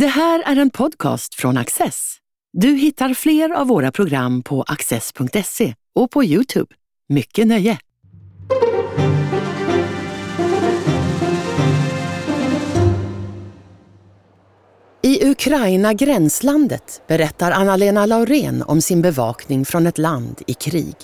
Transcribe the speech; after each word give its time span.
Det 0.00 0.06
här 0.06 0.42
är 0.46 0.56
en 0.56 0.70
podcast 0.70 1.34
från 1.34 1.56
Access. 1.56 2.16
Du 2.52 2.68
hittar 2.68 3.14
fler 3.14 3.50
av 3.50 3.66
våra 3.66 3.92
program 3.92 4.42
på 4.42 4.62
access.se 4.62 5.74
och 5.94 6.10
på 6.10 6.24
Youtube. 6.24 6.74
Mycket 7.08 7.46
nöje! 7.46 7.78
I 15.02 15.30
Ukraina 15.30 15.92
gränslandet 15.92 17.02
berättar 17.08 17.50
Anna-Lena 17.50 18.06
Laurén 18.06 18.62
om 18.62 18.80
sin 18.80 19.02
bevakning 19.02 19.64
från 19.64 19.86
ett 19.86 19.98
land 19.98 20.42
i 20.46 20.54
krig. 20.54 20.96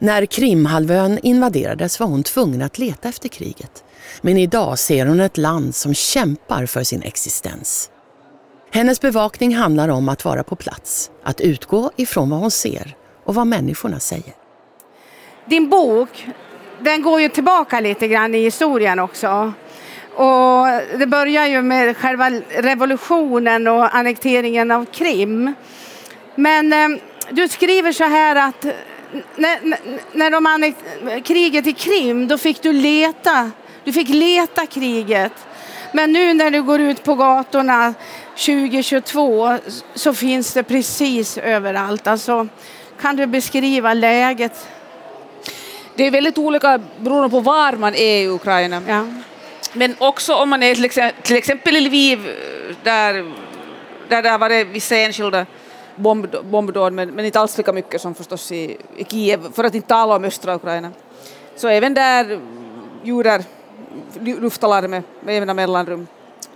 När 0.00 0.26
Krimhalvön 0.26 1.18
invaderades 1.22 2.00
var 2.00 2.06
hon 2.06 2.22
tvungen 2.22 2.62
att 2.62 2.78
leta 2.78 3.08
efter 3.08 3.28
kriget. 3.28 3.84
Men 4.20 4.38
idag 4.38 4.78
ser 4.78 5.06
hon 5.06 5.20
ett 5.20 5.36
land 5.36 5.74
som 5.74 5.94
kämpar 5.94 6.66
för 6.66 6.82
sin 6.82 7.02
existens. 7.02 7.90
Hennes 8.70 9.00
bevakning 9.00 9.56
handlar 9.56 9.88
om 9.88 10.08
att 10.08 10.24
vara 10.24 10.42
på 10.42 10.56
plats, 10.56 11.10
att 11.22 11.40
utgå 11.40 11.90
ifrån 11.96 12.30
vad 12.30 12.40
hon 12.40 12.50
ser 12.50 12.96
och 13.24 13.34
vad 13.34 13.46
människorna 13.46 14.00
säger. 14.00 14.34
Din 15.46 15.68
bok, 15.68 16.26
den 16.80 17.02
går 17.02 17.20
ju 17.20 17.28
tillbaka 17.28 17.80
lite 17.80 18.08
grann 18.08 18.34
i 18.34 18.38
historien 18.38 18.98
också. 18.98 19.52
Och 20.14 20.66
det 20.98 21.06
börjar 21.06 21.46
ju 21.46 21.62
med 21.62 21.96
själva 21.96 22.30
revolutionen 22.48 23.66
och 23.66 23.96
annekteringen 23.96 24.70
av 24.70 24.84
Krim. 24.84 25.54
Men 26.34 26.72
eh, 26.72 27.00
du 27.30 27.48
skriver 27.48 27.92
så 27.92 28.04
här 28.04 28.36
att 28.36 28.66
när, 29.36 29.58
när 30.12 30.30
de 30.30 30.74
kriget 31.22 31.66
i 31.66 31.72
Krim, 31.72 32.28
då 32.28 32.38
fick 32.38 32.62
du 32.62 32.72
leta. 32.72 33.50
Du 33.84 33.92
fick 33.92 34.08
leta 34.08 34.66
kriget. 34.66 35.32
Men 35.92 36.12
nu 36.12 36.34
när 36.34 36.50
du 36.50 36.62
går 36.62 36.80
ut 36.80 37.04
på 37.04 37.14
gatorna 37.14 37.94
2022 38.38 39.58
så 39.94 40.14
finns 40.14 40.54
det 40.54 40.62
precis 40.62 41.38
överallt. 41.38 42.06
Alltså, 42.06 42.48
kan 43.00 43.16
du 43.16 43.26
beskriva 43.26 43.94
läget? 43.94 44.68
Det 45.94 46.06
är 46.06 46.10
väldigt 46.10 46.38
olika 46.38 46.80
beroende 47.00 47.30
på 47.30 47.40
var 47.40 47.72
man 47.72 47.94
är 47.94 48.22
i 48.22 48.28
Ukraina. 48.28 48.82
Ja. 48.88 49.06
Men 49.72 49.94
också 49.98 50.34
om 50.34 50.48
man 50.48 50.62
är 50.62 50.74
till 50.74 50.84
exempel, 50.84 51.22
till 51.22 51.36
exempel 51.36 51.76
i 51.76 51.80
Lviv 51.80 52.18
där, 52.82 53.32
där 54.08 54.22
det 54.22 54.28
har 54.28 54.38
varit 54.38 54.66
vissa 54.66 54.96
enskilda 54.96 55.46
bomb, 55.96 56.26
bombdåd 56.44 56.92
men, 56.92 57.10
men 57.10 57.24
inte 57.24 57.40
alls 57.40 57.58
lika 57.58 57.72
mycket 57.72 58.00
som 58.00 58.14
förstås 58.14 58.52
i, 58.52 58.76
i 58.96 59.04
Kiev, 59.04 59.52
för 59.52 59.64
att 59.64 59.74
inte 59.74 59.88
tala 59.88 60.16
om 60.16 60.24
östra 60.24 60.54
Ukraina. 60.54 60.90
Så 61.56 61.68
även 61.68 61.94
där 61.94 62.40
ljuder 63.02 63.44
luftalarmet 64.20 65.04
med 65.20 65.34
jämna 65.34 65.54
mellanrum. 65.54 66.06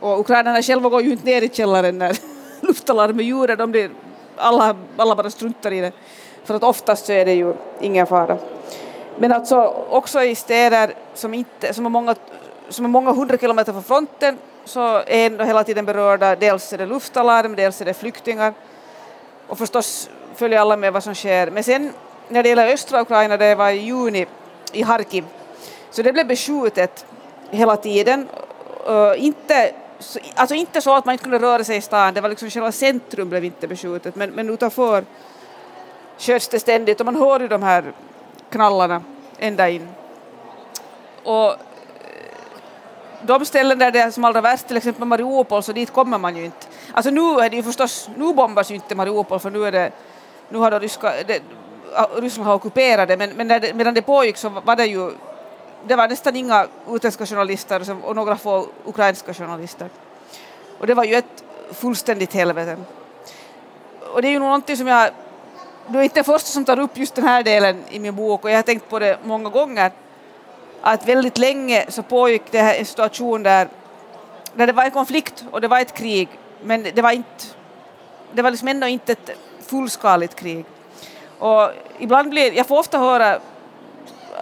Och 0.02 0.20
ukrainarna 0.20 0.62
själva 0.62 0.88
går 0.88 1.02
ju 1.02 1.10
inte 1.12 1.24
ner 1.24 1.42
i 1.42 1.48
källaren 1.48 1.98
när 1.98 2.18
luftalarmet 2.60 3.26
ljuder, 3.26 3.56
de 3.56 3.70
blir, 3.70 3.90
alla, 4.36 4.76
alla 4.96 5.16
bara 5.16 5.30
struntar 5.30 5.72
i 5.72 5.80
det. 5.80 5.92
För 6.44 6.54
att 6.54 6.62
oftast 6.62 7.06
så 7.06 7.12
är 7.12 7.24
det 7.24 7.34
ju 7.34 7.54
ingen 7.80 8.06
fara. 8.06 8.38
Men 9.18 9.32
alltså 9.32 9.56
också 9.90 10.22
i 10.22 10.34
städer 10.34 10.94
som, 11.14 11.34
inte, 11.34 11.74
som, 11.74 11.86
är 11.86 11.90
många, 11.90 12.14
som 12.68 12.84
är 12.84 12.88
många 12.88 13.12
hundra 13.12 13.38
kilometer 13.38 13.72
från 13.72 13.82
fronten 13.82 14.38
så 14.64 14.96
är 14.96 15.26
ändå 15.26 15.44
hela 15.44 15.64
tiden 15.64 15.84
berörda, 15.84 16.36
dels 16.36 16.72
är 16.72 16.78
det 16.78 16.86
luftalarm, 16.86 17.56
dels 17.56 17.80
är 17.80 17.84
det 17.84 17.94
flyktingar 17.94 18.54
och 19.46 19.58
förstås 19.58 20.10
följer 20.34 20.60
alla 20.60 20.76
med 20.76 20.92
vad 20.92 21.02
som 21.02 21.14
sker. 21.14 21.50
Men 21.50 21.64
sen 21.64 21.92
när 22.28 22.42
det 22.42 22.48
gäller 22.48 22.72
östra 22.72 23.00
Ukraina, 23.00 23.36
det 23.36 23.54
var 23.54 23.70
i 23.70 23.78
juni 23.78 24.26
i 24.72 24.82
Harkiv, 24.82 25.24
så 25.90 26.02
det 26.02 26.12
blev 26.12 26.26
beskjutet 26.26 27.06
hela 27.50 27.76
tiden. 27.76 28.28
Uh, 28.88 29.24
inte, 29.24 29.72
alltså 30.34 30.54
inte 30.54 30.80
så 30.80 30.94
att 30.94 31.04
man 31.04 31.12
inte 31.12 31.24
kunde 31.24 31.38
röra 31.38 31.64
sig 31.64 31.76
i 31.76 31.80
stan, 31.80 32.14
det 32.14 32.20
var 32.20 32.28
liksom 32.28 32.50
själva 32.50 32.72
centrum 32.72 33.28
blev 33.28 33.44
inte 33.44 33.68
beskjutet, 33.68 34.16
men, 34.16 34.30
men 34.30 34.50
utanför 34.50 35.04
sköts 36.18 36.48
det 36.48 36.60
ständigt 36.60 37.00
och 37.00 37.06
man 37.06 37.16
hör 37.16 37.40
ju 37.40 37.48
de 37.48 37.62
här 37.62 37.92
knallarna 38.50 39.02
ända 39.38 39.68
in. 39.68 39.88
Och 41.24 41.50
eh, 41.50 41.56
de 43.22 43.44
ställen 43.44 43.78
där 43.78 43.90
det 43.90 44.00
är 44.00 44.10
som 44.10 44.24
allra 44.24 44.40
värst, 44.40 44.66
till 44.66 44.76
exempel 44.76 45.04
Mariupol, 45.04 45.62
så 45.62 45.72
dit 45.72 45.92
kommer 45.92 46.18
man 46.18 46.36
ju 46.36 46.44
inte. 46.44 46.66
Alltså 46.92 47.10
nu 47.10 47.20
är 47.40 47.50
det 47.50 47.56
ju 47.56 47.62
förstås, 47.62 48.10
nu 48.16 48.34
bombas 48.34 48.70
ju 48.70 48.74
inte 48.74 48.94
Mariupol 48.94 49.38
för 49.38 49.50
nu 49.50 49.66
är 49.66 49.72
det, 49.72 49.92
nu 50.48 50.58
har 50.58 50.70
då 50.70 50.78
ryska, 50.78 51.12
det, 51.26 51.42
Ryssland 52.16 52.46
har 52.46 52.54
ockuperat 52.54 53.08
det, 53.08 53.16
men, 53.16 53.30
men 53.30 53.48
det, 53.48 53.74
medan 53.74 53.94
det 53.94 54.02
pågick 54.02 54.36
så 54.36 54.48
var 54.48 54.76
det 54.76 54.86
ju 54.86 55.10
det 55.86 55.96
var 55.96 56.08
nästan 56.08 56.36
inga 56.36 56.66
utländska 56.90 57.26
journalister 57.26 58.04
och 58.04 58.16
några 58.16 58.36
få 58.36 58.66
ukrainska 58.84 59.34
journalister. 59.34 59.88
Och 60.78 60.86
det 60.86 60.94
var 60.94 61.04
ju 61.04 61.14
ett 61.14 61.44
fullständigt 61.72 62.34
helvete. 62.34 62.76
Och 64.12 64.22
det 64.22 64.28
är 64.28 64.32
ju 64.32 64.38
någonting 64.38 64.76
som 64.76 64.86
jag, 64.86 65.10
du 65.86 65.98
är 65.98 66.02
inte 66.02 66.14
den 66.14 66.24
första 66.24 66.48
som 66.48 66.64
tar 66.64 66.78
upp 66.78 66.98
just 66.98 67.14
den 67.14 67.24
här 67.24 67.42
delen 67.42 67.84
i 67.90 67.98
min 67.98 68.16
bok 68.16 68.44
och 68.44 68.50
jag 68.50 68.56
har 68.56 68.62
tänkt 68.62 68.88
på 68.88 68.98
det 68.98 69.18
många 69.24 69.50
gånger, 69.50 69.90
att 70.80 71.08
väldigt 71.08 71.38
länge 71.38 71.86
så 71.88 72.02
pågick 72.02 72.42
det 72.50 72.60
här 72.60 72.74
en 72.74 72.86
situation 72.86 73.42
där, 73.42 73.68
där 74.54 74.66
det 74.66 74.72
var 74.72 74.84
en 74.84 74.90
konflikt 74.90 75.44
och 75.50 75.60
det 75.60 75.68
var 75.68 75.80
ett 75.80 75.94
krig, 75.94 76.28
men 76.62 76.82
det 76.94 77.02
var 77.02 77.10
inte, 77.12 77.44
det 78.32 78.42
var 78.42 78.50
liksom 78.50 78.68
ändå 78.68 78.86
inte 78.86 79.12
ett 79.12 79.30
fullskaligt 79.66 80.34
krig. 80.34 80.64
Och 81.38 81.70
ibland 81.98 82.30
blir, 82.30 82.52
jag 82.52 82.66
får 82.66 82.78
ofta 82.78 82.98
höra 82.98 83.38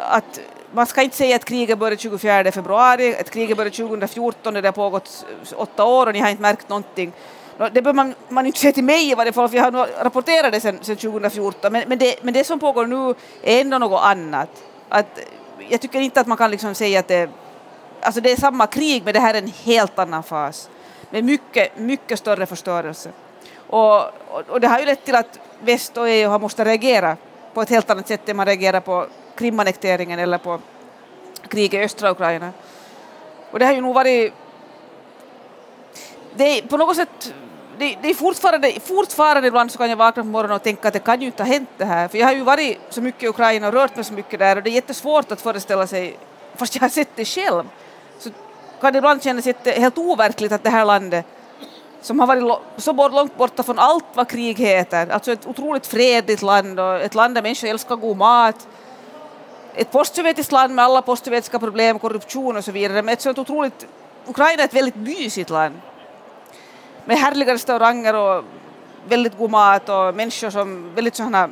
att 0.08 0.40
man 0.72 0.86
ska 0.86 1.02
inte 1.02 1.16
säga 1.16 1.36
att 1.36 1.44
kriget 1.44 1.78
började 1.78 1.96
24 1.96 2.52
februari, 2.52 3.16
att 3.20 3.30
kriget 3.30 3.56
började 3.56 3.76
2014, 3.76 4.54
det 4.54 4.64
har 4.64 4.72
pågått 4.72 5.26
åtta 5.56 5.84
år 5.84 6.06
och 6.06 6.12
ni 6.12 6.18
har 6.18 6.30
inte 6.30 6.42
märkt 6.42 6.68
någonting. 6.68 7.12
Det 7.58 7.70
behöver 7.70 7.92
man, 7.92 8.14
man 8.28 8.46
inte 8.46 8.58
säga 8.58 8.72
till 8.72 8.84
mig 8.84 9.10
i 9.10 9.14
varje 9.14 9.32
fall, 9.32 9.48
för 9.48 9.56
jag 9.56 9.64
har 9.72 10.04
rapporterat 10.04 10.52
det 10.52 10.60
sedan 10.60 10.78
2014, 10.78 11.72
men, 11.72 11.84
men, 11.88 11.98
det, 11.98 12.22
men 12.22 12.34
det 12.34 12.44
som 12.44 12.60
pågår 12.60 12.86
nu 12.86 13.14
är 13.42 13.60
ändå 13.60 13.78
något 13.78 14.00
annat. 14.02 14.48
Att, 14.88 15.18
jag 15.68 15.80
tycker 15.80 16.00
inte 16.00 16.20
att 16.20 16.26
man 16.26 16.38
kan 16.38 16.50
liksom 16.50 16.74
säga 16.74 17.00
att 17.00 17.08
det, 17.08 17.30
alltså 18.00 18.20
det 18.20 18.32
är 18.32 18.36
samma 18.36 18.66
krig, 18.66 19.02
men 19.04 19.14
det 19.14 19.20
här 19.20 19.34
är 19.34 19.38
en 19.38 19.52
helt 19.64 19.98
annan 19.98 20.22
fas 20.22 20.70
med 21.10 21.24
mycket, 21.24 21.78
mycket 21.78 22.18
större 22.18 22.46
förstörelse. 22.46 23.10
Och, 23.66 23.96
och, 23.96 24.42
och 24.48 24.60
det 24.60 24.68
har 24.68 24.78
ju 24.78 24.86
lett 24.86 25.04
till 25.04 25.14
att 25.14 25.38
väst 25.60 25.96
och 25.96 26.08
EU 26.08 26.28
har 26.28 26.38
måste 26.38 26.64
reagera 26.64 27.16
på 27.54 27.62
ett 27.62 27.70
helt 27.70 27.90
annat 27.90 28.08
sätt 28.08 28.28
än 28.28 28.36
man 28.36 28.46
reagerar 28.46 28.80
på 28.80 29.06
Krimannekteringen 29.40 30.18
eller 30.18 30.38
på 30.38 30.60
kriget 31.48 31.80
i 31.80 31.84
östra 31.84 32.10
Ukraina. 32.10 32.52
Och 33.50 33.58
det 33.58 33.66
har 33.66 33.72
ju 33.72 33.80
nog 33.80 33.94
varit... 33.94 34.32
Det 36.34 36.58
är 36.58 36.62
på 36.62 36.76
något 36.76 36.96
sätt... 36.96 37.34
Det, 37.78 37.98
det 38.02 38.10
är 38.10 38.14
fortfarande, 38.14 38.72
fortfarande 38.80 39.48
ibland 39.48 39.72
så 39.72 39.78
kan 39.78 39.90
jag 39.90 39.96
vakna 39.96 40.22
på 40.22 40.28
morgonen 40.28 40.56
och 40.56 40.62
tänka 40.62 40.88
att 40.88 40.94
det 40.94 41.00
kan 41.00 41.20
ju 41.20 41.26
inte 41.26 41.42
ha 41.42 41.52
hänt 41.52 41.68
det 41.76 41.84
här. 41.84 42.08
För 42.08 42.18
jag 42.18 42.26
har 42.26 42.32
ju 42.32 42.42
varit 42.42 42.78
så 42.90 43.00
mycket 43.00 43.22
i 43.22 43.28
Ukraina 43.28 43.66
och 43.68 43.72
rört 43.72 43.96
mig 43.96 44.04
så 44.04 44.12
mycket 44.12 44.38
där 44.38 44.56
och 44.56 44.62
det 44.62 44.70
är 44.70 44.72
jättesvårt 44.72 45.32
att 45.32 45.40
föreställa 45.40 45.86
sig, 45.86 46.16
fast 46.54 46.74
jag 46.74 46.82
har 46.82 46.88
sett 46.88 47.08
det 47.14 47.24
själv, 47.24 47.64
så 48.18 48.30
kan 48.80 48.92
det 48.92 48.98
ibland 48.98 49.22
kännas 49.22 49.46
helt 49.64 49.98
overkligt 49.98 50.52
att 50.52 50.62
det 50.62 50.70
här 50.70 50.84
landet 50.84 51.26
som 52.00 52.20
har 52.20 52.26
varit 52.26 52.58
så 52.76 53.08
långt 53.08 53.36
borta 53.36 53.62
från 53.62 53.78
allt 53.78 54.04
vad 54.14 54.28
krig 54.28 54.58
heter, 54.58 55.10
alltså 55.10 55.32
ett 55.32 55.46
otroligt 55.46 55.86
fredligt 55.86 56.42
land 56.42 56.80
och 56.80 57.00
ett 57.00 57.14
land 57.14 57.34
där 57.34 57.42
människor 57.42 57.68
älskar 57.68 57.96
god 57.96 58.16
mat, 58.16 58.68
ett 59.74 59.90
postsovjetiskt 59.92 60.52
land 60.52 60.74
med 60.74 60.84
alla 60.84 61.02
postsovjetiska 61.02 61.58
problem, 61.58 61.98
korruption 61.98 62.56
och 62.56 62.64
så 62.64 62.72
vidare, 62.72 63.02
men 63.02 63.12
ett 63.12 63.20
sånt 63.20 63.38
otroligt, 63.38 63.86
Ukraina 64.26 64.62
är 64.62 64.66
ett 64.66 64.74
väldigt 64.74 64.96
mysigt 64.96 65.50
land 65.50 65.80
med 67.04 67.16
härliga 67.16 67.54
restauranger 67.54 68.14
och 68.14 68.44
väldigt 69.08 69.38
god 69.38 69.50
mat 69.50 69.88
och 69.88 70.14
människor 70.14 70.50
som 70.50 70.94
väldigt 70.94 71.14
sådana 71.14 71.48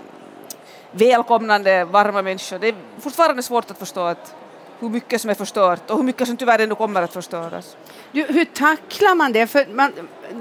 välkomnande, 0.90 1.84
varma 1.84 2.22
människor. 2.22 2.58
Det 2.58 2.68
är 2.68 2.74
fortfarande 2.98 3.42
svårt 3.42 3.70
att 3.70 3.78
förstå 3.78 4.00
att 4.00 4.34
hur 4.80 4.88
mycket 4.88 5.20
som 5.20 5.30
är 5.30 5.34
förstört 5.34 5.90
och 5.90 5.96
hur 5.96 6.04
mycket 6.04 6.26
som 6.26 6.36
tyvärr 6.36 6.58
ändå 6.58 6.74
kommer 6.74 7.02
att 7.02 7.12
förstöras. 7.12 7.76
Du, 8.12 8.22
hur 8.22 8.44
tacklar 8.44 9.14
man 9.14 9.32
det? 9.32 9.46
För 9.46 9.66
man, 9.74 9.92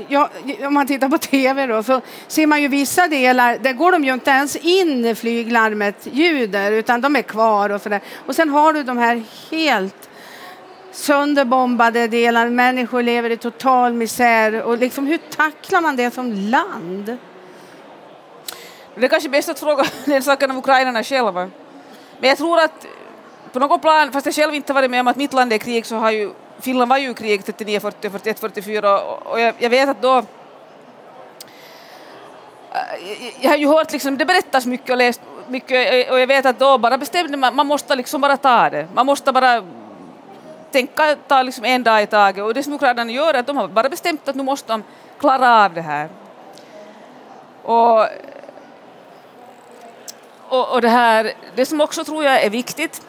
ja, 0.07 0.29
om 0.67 0.73
man 0.73 0.87
tittar 0.87 1.09
på 1.09 1.17
tv 1.17 1.67
då, 1.67 1.83
så 1.83 2.01
ser 2.27 2.47
man 2.47 2.61
ju 2.61 2.67
vissa 2.67 3.07
delar, 3.07 3.57
där 3.57 3.73
går 3.73 3.91
de 3.91 4.03
ju 4.03 4.13
inte 4.13 4.31
ens 4.31 4.55
in 4.55 5.15
flyglarmet 5.15 6.07
ljuder 6.11 6.71
utan 6.71 7.01
de 7.01 7.15
är 7.15 7.21
kvar 7.21 7.69
och 7.69 7.81
sådär. 7.81 8.01
Och 8.25 8.35
sen 8.35 8.49
har 8.49 8.73
du 8.73 8.83
de 8.83 8.97
här 8.97 9.23
helt 9.51 10.09
sönderbombade 10.91 12.07
delarna, 12.07 12.49
människor 12.49 13.03
lever 13.03 13.29
i 13.29 13.37
total 13.37 13.93
misär 13.93 14.61
och 14.63 14.77
liksom 14.77 15.07
hur 15.07 15.17
tacklar 15.17 15.81
man 15.81 15.95
det 15.95 16.13
som 16.13 16.33
land? 16.33 17.17
Det 18.95 19.05
är 19.05 19.09
kanske 19.09 19.29
bäst 19.29 19.49
att 19.49 19.59
fråga 19.59 19.85
den 20.05 20.23
saken 20.23 20.51
av 20.51 20.57
ukrainarna 20.57 21.03
själva. 21.03 21.49
Men 22.19 22.29
jag 22.29 22.37
tror 22.37 22.59
att 22.59 22.85
på 23.59 23.67
något 23.67 23.81
plan, 23.81 24.11
fast 24.11 24.25
jag 24.25 24.35
själv 24.35 24.53
inte 24.53 24.73
varit 24.73 24.91
med 24.91 24.99
om 24.99 25.07
att 25.07 25.15
mitt 25.15 25.33
land 25.33 25.53
är 25.53 25.55
i 25.55 25.59
krig 25.59 25.85
så 25.85 25.95
har 25.95 26.11
ju 26.11 26.31
Finland 26.59 26.89
var 26.89 26.97
ju 26.97 27.11
i 27.11 27.13
krig 27.13 27.45
39, 27.45 27.79
40, 27.79 28.09
41, 28.09 28.39
44 28.39 29.01
och 29.01 29.39
jag, 29.39 29.55
jag 29.57 29.69
vet 29.69 29.89
att 29.89 30.01
då 30.01 30.17
eh, 30.17 30.23
jag 33.41 33.49
har 33.49 33.57
ju 33.57 33.67
hört 33.67 33.91
liksom, 33.91 34.17
det 34.17 34.25
berättas 34.25 34.65
mycket 34.65 34.89
och 34.89 34.97
läst 34.97 35.21
mycket 35.47 36.11
och 36.11 36.19
jag 36.19 36.27
vet 36.27 36.45
att 36.45 36.59
då 36.59 36.77
bara 36.77 36.97
bestämde 36.97 37.37
man, 37.37 37.55
man 37.55 37.67
måste 37.67 37.95
liksom 37.95 38.21
bara 38.21 38.37
ta 38.37 38.69
det. 38.69 38.87
Man 38.93 39.05
måste 39.05 39.31
bara 39.31 39.63
tänka 40.71 41.15
ta 41.27 41.43
liksom 41.43 41.65
en 41.65 41.83
dag 41.83 42.03
i 42.03 42.07
taget 42.07 42.43
och 42.43 42.53
det 42.53 42.63
som 42.63 42.73
ukrainarna 42.73 43.11
gör 43.11 43.33
är 43.33 43.39
att 43.39 43.47
de 43.47 43.57
har 43.57 43.67
bara 43.67 43.89
bestämt 43.89 44.27
att 44.27 44.35
nu 44.35 44.43
måste 44.43 44.73
de 44.73 44.83
klara 45.19 45.65
av 45.65 45.73
det 45.73 45.81
här. 45.81 46.09
Och, 47.63 48.01
och, 50.49 50.73
och 50.73 50.81
det 50.81 50.89
här, 50.89 51.33
det 51.55 51.65
som 51.65 51.81
också 51.81 52.03
tror 52.03 52.23
jag 52.23 52.43
är 52.43 52.49
viktigt 52.49 53.01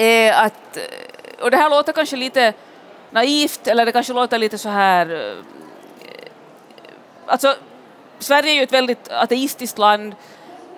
är 0.00 0.32
att, 0.32 0.76
eh, 0.76 1.44
och 1.44 1.50
det 1.50 1.56
här 1.56 1.70
låter 1.70 1.92
kanske 1.92 2.16
lite 2.16 2.52
naivt 3.10 3.66
eller 3.66 3.86
det 3.86 3.92
kanske 3.92 4.12
låter 4.12 4.38
lite 4.38 4.58
så 4.58 4.68
här, 4.68 5.10
eh, 5.10 5.44
alltså 7.26 7.54
Sverige 8.18 8.50
är 8.50 8.54
ju 8.54 8.62
ett 8.62 8.72
väldigt 8.72 9.12
ateistiskt 9.12 9.78
land 9.78 10.14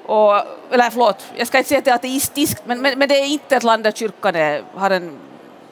och, 0.06 0.34
eller 0.70 0.90
förlåt, 0.90 1.26
jag 1.36 1.46
ska 1.46 1.58
inte 1.58 1.68
säga 1.68 1.78
att 1.78 1.84
det 1.84 1.90
är 1.90 1.94
ateistiskt, 1.94 2.62
men, 2.66 2.80
men, 2.80 2.98
men 2.98 3.08
det 3.08 3.18
är 3.18 3.26
inte 3.26 3.56
ett 3.56 3.62
land 3.62 3.84
där 3.84 3.92
kyrkan 3.92 4.36
är, 4.36 4.62
har 4.74 4.90
en 4.90 5.18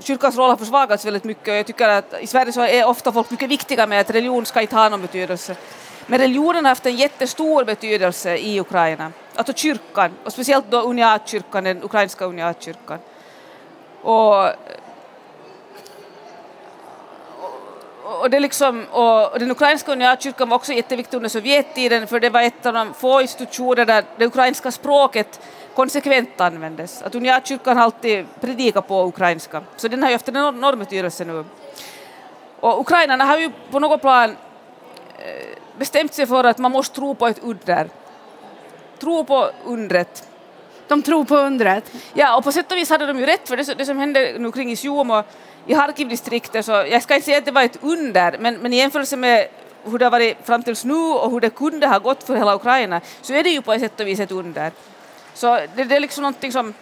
kyrkans 0.00 0.36
roll 0.36 0.50
har 0.50 0.56
försvagats 0.56 1.04
väldigt 1.04 1.24
mycket 1.24 1.48
och 1.48 1.54
jag 1.54 1.66
tycker 1.66 1.88
att 1.88 2.14
i 2.20 2.26
Sverige 2.26 2.52
så 2.52 2.60
är 2.60 2.84
ofta 2.84 3.12
folk 3.12 3.30
mycket 3.30 3.48
viktiga 3.48 3.86
med 3.86 4.00
att 4.00 4.10
religion 4.10 4.46
ska 4.46 4.60
inte 4.60 4.76
ha 4.76 4.88
någon 4.88 5.02
betydelse. 5.02 5.56
Men 6.06 6.18
religionen 6.18 6.64
har 6.64 6.70
haft 6.70 6.86
en 6.86 6.96
jättestor 6.96 7.64
betydelse 7.64 8.36
i 8.36 8.60
Ukraina, 8.60 9.12
alltså 9.34 9.52
kyrkan, 9.52 10.10
och 10.24 10.32
speciellt 10.32 10.70
då 10.70 10.80
uniatkyrkan, 10.80 11.64
den 11.64 11.82
ukrainska 11.82 12.24
uniatkyrkan. 12.24 12.98
Och, 14.02 14.48
och, 18.20 18.30
det 18.30 18.40
liksom, 18.40 18.84
och, 18.84 19.38
den 19.38 19.50
ukrainska 19.50 19.92
uniatkyrkan 19.92 20.48
var 20.48 20.56
också 20.56 20.72
jätteviktig 20.72 21.16
under 21.16 21.28
Sovjettiden 21.28 22.06
för 22.06 22.20
det 22.20 22.30
var 22.30 22.42
ett 22.42 22.66
av 22.66 22.74
de 22.74 22.94
få 22.94 23.20
institutioner 23.20 23.84
där 23.84 24.04
det 24.16 24.26
ukrainska 24.26 24.70
språket 24.70 25.40
konsekvent 25.74 26.40
användes. 26.40 27.02
Att 27.02 27.14
uniatkyrkan 27.14 27.76
har 27.76 27.84
alltid 27.84 28.26
predikat 28.40 28.88
på 28.88 29.04
ukrainska, 29.06 29.62
så 29.76 29.88
den 29.88 30.02
har 30.02 30.10
ju 30.10 30.14
haft 30.14 30.28
en 30.28 30.36
enorm 30.36 30.78
betydelse 30.78 31.24
nu. 31.24 31.44
Och 32.60 32.80
ukrainarna 32.80 33.24
har 33.24 33.38
ju 33.38 33.50
på 33.70 33.78
något 33.78 34.00
plan 34.00 34.30
eh, 35.18 35.58
bestämt 35.78 36.14
sig 36.14 36.26
för 36.26 36.44
att 36.44 36.58
man 36.58 36.72
måste 36.72 36.96
tro 36.96 37.14
på 37.14 37.26
ett 37.26 37.38
under. 37.42 37.88
Tro 38.98 39.24
på 39.24 39.50
undret. 39.64 40.28
De 40.90 41.02
tror 41.02 41.24
på 41.24 41.36
undret? 41.36 41.92
Ja, 42.14 42.36
och 42.36 42.44
på 42.44 42.52
sätt 42.52 42.72
och 42.72 42.78
vis 42.78 42.90
hade 42.90 43.06
de 43.06 43.18
ju 43.18 43.26
rätt, 43.26 43.48
för 43.48 43.56
det, 43.56 43.74
det 43.74 43.86
som 43.86 43.98
hände 43.98 44.34
nu 44.38 44.52
kring 44.52 44.70
Izium 44.70 45.10
och 45.10 45.24
i 45.66 45.74
Harkivdistriktet, 45.74 46.66
så 46.66 46.72
jag 46.72 47.02
ska 47.02 47.14
inte 47.14 47.24
säga 47.24 47.38
att 47.38 47.44
det 47.44 47.52
var 47.52 47.62
ett 47.62 47.78
under, 47.80 48.38
men, 48.38 48.54
men 48.54 48.72
i 48.72 48.76
jämförelse 48.76 49.16
med 49.16 49.48
hur 49.84 49.98
det 49.98 50.04
har 50.04 50.10
varit 50.10 50.46
fram 50.46 50.62
tills 50.62 50.84
nu 50.84 50.94
och 50.94 51.30
hur 51.30 51.40
det 51.40 51.50
kunde 51.50 51.86
ha 51.86 51.98
gått 51.98 52.22
för 52.22 52.36
hela 52.36 52.54
Ukraina, 52.54 53.00
så 53.22 53.34
är 53.34 53.42
det 53.42 53.50
ju 53.50 53.62
på 53.62 53.72
ett 53.72 53.80
sätt 53.80 54.00
och 54.00 54.06
vis 54.06 54.20
ett 54.20 54.32
under. 54.32 54.72
Så 55.34 55.58
det, 55.76 55.84
det 55.84 55.96
är 55.96 56.00
liksom 56.00 56.22
någonting 56.22 56.52
som, 56.52 56.74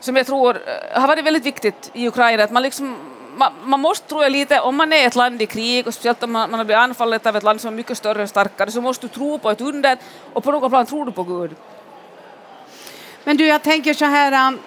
som 0.00 0.16
jag 0.16 0.26
tror 0.26 0.56
eh, 0.56 1.00
har 1.00 1.08
varit 1.08 1.24
väldigt 1.24 1.46
viktigt 1.46 1.90
i 1.92 2.08
Ukraina, 2.08 2.44
att 2.44 2.50
man 2.50 2.62
liksom 2.62 2.96
man, 3.36 3.52
man, 3.64 3.80
måste, 3.80 4.08
tror 4.08 4.22
jag, 4.22 4.32
lite, 4.32 4.60
om 4.60 4.76
man 4.76 4.92
är 4.92 5.06
ett 5.06 5.14
land 5.14 5.42
i 5.42 5.46
krig 5.46 5.86
och 5.86 5.94
speciellt 5.94 6.22
om 6.22 6.32
man, 6.32 6.50
man 6.50 6.60
har 6.60 6.64
blivit 6.64 6.80
anfallet 6.80 7.26
av 7.26 7.36
ett 7.36 7.42
land 7.42 7.60
som 7.60 7.72
är 7.72 7.76
mycket 7.76 7.98
större 7.98 8.22
och 8.22 8.28
starkare, 8.28 8.70
så 8.70 8.80
måste 8.80 9.06
du 9.06 9.14
tro 9.14 9.38
på 9.38 9.50
ett 9.50 9.60
under 9.60 9.98
och 10.32 10.44
på 10.44 10.50
något 10.50 10.70
plan 10.70 10.86
tror 10.86 11.04
du 11.04 11.12
på 11.12 11.22
Gud. 11.22 11.56
Men 13.24 13.36
du, 13.36 13.46
jag 13.46 13.62
tänker 13.62 13.94
så 13.94 14.04
här, 14.04 14.48
um, 14.48 14.58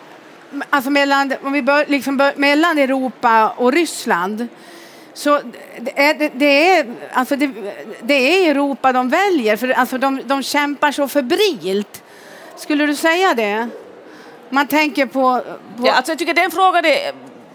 alltså 0.69 0.89
mellan, 0.89 1.33
om 1.43 1.53
vi 1.53 1.61
bör, 1.61 1.85
liksom 1.87 2.17
bör, 2.17 2.33
mellan 2.35 2.77
Europa 2.77 3.49
och 3.49 3.71
Ryssland, 3.71 4.47
så 5.13 5.39
det 5.79 5.99
är, 5.99 6.31
det 6.33 6.69
är, 6.69 6.85
alltså 7.13 7.35
det, 7.35 7.49
det 8.01 8.13
är 8.13 8.51
Europa 8.51 8.93
de 8.93 9.09
väljer, 9.09 9.57
för 9.57 9.69
alltså 9.69 9.97
de, 9.97 10.21
de 10.25 10.43
kämpar 10.43 10.91
så 10.91 11.07
febrilt. 11.07 12.03
Skulle 12.55 12.85
du 12.85 12.95
säga 12.95 13.33
det? 13.33 13.69
Man 14.49 14.67
tänker 14.67 15.05
på... 15.05 15.41
på... 15.77 15.87
Ja, 15.87 15.93
alltså 15.93 16.11
jag 16.11 16.19
tycker 16.19 16.33
den 16.33 16.51
frågan 16.51 16.85
är 16.85 17.13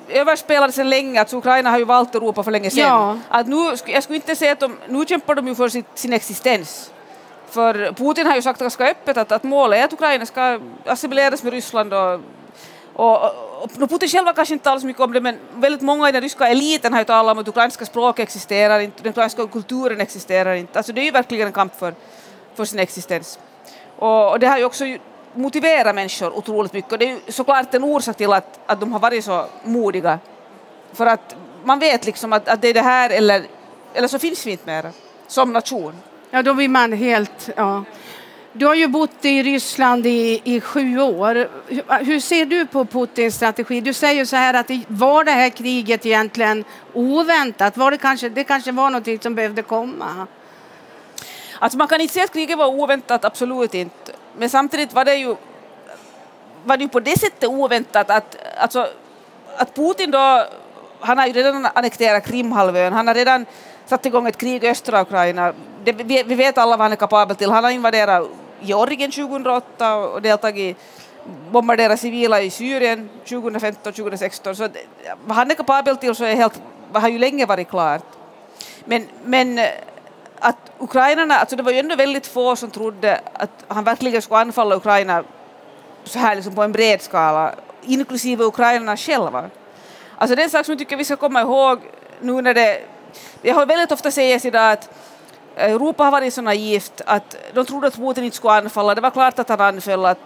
överspelad 0.09 0.75
sedan 0.75 0.91
länge, 0.91 1.21
att 1.21 1.33
Ukraina 1.33 1.71
har 1.71 1.79
ju 1.79 1.85
valt 1.85 2.15
Europa 2.15 2.43
för 2.43 2.51
länge 2.51 2.71
sedan. 2.71 2.89
Ja. 2.89 3.19
Att 3.29 3.47
nu, 3.47 3.57
jag 3.87 4.03
skulle 4.03 4.17
inte 4.17 4.37
säga 4.37 4.53
att 4.53 4.61
de, 4.61 4.77
nu 4.89 5.05
kämpar 5.05 5.35
de 5.35 5.49
ju 5.49 5.55
för 5.55 5.69
sin, 5.69 5.85
sin 5.95 6.13
existens. 6.13 6.91
För 7.51 7.93
Putin 7.93 8.27
har 8.27 8.37
ju 8.37 8.43
sagt 8.43 8.61
ganska 8.61 8.91
öppet 8.91 9.17
att, 9.17 9.33
att 9.33 9.43
målet 9.43 9.79
är 9.79 9.85
att 9.85 9.93
Ukraina 9.93 10.27
ska 10.27 10.61
assimileras 10.87 11.43
med 11.43 11.53
Ryssland 11.53 11.95
och, 11.95 12.21
och, 12.95 13.25
och 13.25 13.51
och 13.63 13.71
Putin 13.91 14.09
själv 14.09 14.27
har 14.27 14.35
kanske 14.35 14.55
inte 14.55 14.65
talat 14.65 14.81
så 14.81 14.87
mycket 14.87 15.03
om 15.03 15.13
det 15.13 15.21
men 15.21 15.39
väldigt 15.55 15.81
många 15.81 16.09
i 16.09 16.13
den 16.13 16.23
ryska 16.23 16.49
eliten 16.49 16.93
har 16.93 17.01
ju 17.01 17.05
talat 17.05 17.33
om 17.33 17.39
att 17.39 17.49
ukrainska 17.49 17.87
språk 17.87 18.19
existerar 18.19 18.81
inte, 18.81 19.03
den 19.03 19.11
ukrainska 19.11 19.47
kulturen 19.47 20.01
existerar 20.01 20.55
inte. 20.55 20.79
Alltså 20.79 20.93
det 20.93 21.01
är 21.01 21.05
ju 21.05 21.11
verkligen 21.11 21.47
en 21.47 21.53
kamp 21.53 21.79
för, 21.79 21.95
för 22.55 22.65
sin 22.65 22.79
existens. 22.79 23.39
Och, 23.97 24.31
och 24.31 24.41
det 24.41 24.47
har 24.47 24.59
ju 24.59 24.65
också 24.65 24.85
motiverat 25.35 25.95
människor 25.95 26.37
otroligt 26.37 26.73
mycket 26.73 26.93
och 26.93 26.99
det 26.99 27.05
är 27.05 27.09
ju 27.09 27.33
såklart 27.33 27.75
en 27.75 27.85
orsak 27.85 28.17
till 28.17 28.33
att, 28.33 28.61
att 28.67 28.81
de 28.81 28.93
har 28.93 29.01
varit 29.01 29.25
så 29.25 29.47
modiga. 29.65 30.19
För 30.93 31.07
att 31.07 31.37
man 31.65 31.79
vet 31.79 32.07
liksom 32.07 32.33
att, 32.33 32.49
att 32.49 32.63
det 32.63 32.69
är 32.69 32.75
det 32.75 32.83
här 32.83 33.11
eller, 33.11 33.43
eller 33.95 34.09
så 34.09 34.19
finns 34.19 34.47
vi 34.47 34.51
inte 34.51 34.67
mer 34.67 34.91
som 35.27 35.53
nation. 35.53 35.95
Ja, 36.31 36.43
då 36.43 36.55
blir 36.55 36.69
man 36.69 36.93
helt... 36.93 37.51
Ja. 37.57 37.85
Du 38.53 38.67
har 38.67 38.75
ju 38.75 38.89
bott 38.89 39.25
i 39.25 39.43
Ryssland 39.43 40.07
i, 40.07 40.41
i 40.45 40.61
sju 40.61 41.01
år. 41.01 41.49
Hur, 41.69 42.05
hur 42.05 42.21
ser 42.21 42.47
du 42.47 42.67
på 42.67 42.85
Putins 42.85 43.35
strategi? 43.35 43.81
Du 43.81 43.93
säger 43.93 44.25
så 44.25 44.37
här 44.37 44.55
att 44.55 44.69
det, 44.69 44.83
var 44.89 45.25
det 45.25 45.31
här 45.31 45.49
kriget 45.51 46.07
egentligen 46.07 46.65
oväntat? 46.93 47.77
Var 47.77 47.91
det, 47.91 47.99
kanske, 47.99 48.29
det 48.29 48.45
kanske 48.45 48.73
var 48.73 48.91
något 48.91 49.23
som 49.23 49.35
behövde 49.35 49.63
komma? 49.63 50.27
Alltså 51.59 51.79
man 51.79 51.89
kan 51.89 52.01
inte 52.01 52.15
säga 52.15 52.25
att 52.25 52.33
kriget 52.33 52.59
var 52.59 52.67
oväntat, 52.67 53.25
absolut 53.25 53.75
inte. 53.75 54.13
Men 54.39 54.51
samtidigt 54.51 54.93
var 54.93 55.05
det 55.05 55.15
ju, 55.15 55.37
var 56.65 56.77
det 56.77 56.83
ju 56.83 56.89
på 56.89 57.01
det 57.01 57.19
sättet 57.19 57.49
oväntat 57.49 58.11
att, 58.11 58.37
alltså, 58.59 58.89
att 59.57 59.75
Putin 59.75 60.11
då, 60.11 60.45
han 61.01 61.19
har 61.19 61.27
ju 61.27 61.33
redan 61.33 61.67
annekterat 61.75 62.27
Krimhalvön, 62.27 62.93
han 62.93 63.07
har 63.07 63.15
redan 63.15 63.47
satt 63.91 64.07
igång 64.07 64.27
ett 64.27 64.37
krig 64.37 64.65
i 64.65 64.69
östra 64.69 65.03
Ukraina. 65.03 65.53
Det, 65.85 65.93
vi, 65.93 66.23
vi, 66.23 66.35
vet 66.35 66.59
alla 66.59 66.77
vad 66.77 66.85
han 66.85 66.93
är 66.93 66.97
kapabel 66.97 67.37
till. 67.37 67.51
Han 67.51 67.65
har 67.65 67.71
invaderat 67.71 68.29
Georgien 68.61 69.11
2008 69.11 69.97
och 69.97 70.23
deltagit 70.23 70.77
bombarderat 71.51 72.01
civila 72.01 72.41
i 72.41 72.51
Syrien 72.51 73.11
2015-2016. 73.27 74.55
Så 74.55 74.69
vad 75.25 75.37
han 75.37 75.51
är 75.51 75.55
kapabel 75.55 75.97
till 75.97 76.15
så 76.15 76.25
är 76.25 76.35
helt, 76.35 76.61
har 76.93 77.09
ju 77.09 77.19
länge 77.19 77.47
varit 77.47 77.69
klart. 77.69 78.05
Men, 78.85 79.07
men 79.25 79.59
eh, 79.59 79.65
att 80.39 80.73
ukrainarna, 80.79 81.35
alltså 81.35 81.57
det 81.57 81.63
var 81.63 81.73
ju 81.73 81.79
ändå 81.79 81.97
väldigt 81.97 82.27
få 82.27 82.57
som 82.57 82.71
trodde 82.71 83.21
att 83.33 83.65
han 83.69 83.85
verkligen 83.85 84.23
skulle 84.23 84.41
anfalla 84.41 84.77
Ukraina 84.77 85.25
så 86.05 86.19
här 86.19 86.35
liksom 86.35 86.55
på 86.55 86.63
en 86.63 86.73
bred 86.73 87.03
skala, 87.03 87.55
inklusive 87.83 88.45
ukrainarna 88.45 88.97
själva. 88.97 89.51
Alltså 90.17 90.37
det 90.37 90.43
är 90.43 90.45
en 90.45 90.51
sak 90.51 90.67
som 90.67 90.73
jag 90.73 90.79
tycker 90.79 90.97
vi 90.97 91.05
ska 91.05 91.17
komma 91.17 91.41
ihåg 91.41 91.79
nu 92.21 92.43
när 92.43 92.55
det 92.55 92.83
jag 93.43 93.55
har 93.55 93.67
väldigt 93.67 93.93
ofta 93.93 94.11
sägs 94.11 94.45
idag 94.45 94.73
att 94.73 94.89
eh, 95.57 95.73
Europa 95.73 96.05
har 96.05 96.11
varit 96.11 96.35
så 96.35 96.43
naivt 96.43 97.01
att 97.07 97.37
de 97.55 97.67
trodde 97.67 97.87
att 97.87 97.97
Putin 97.97 98.25
inte 98.25 98.37
skulle 98.37 98.53
anfalla. 98.53 98.95
Det 98.95 99.01
var 99.01 99.11
klart 99.11 99.39
att 99.39 99.49
han 99.49 99.61
anföll. 99.61 100.05
Att, 100.05 100.19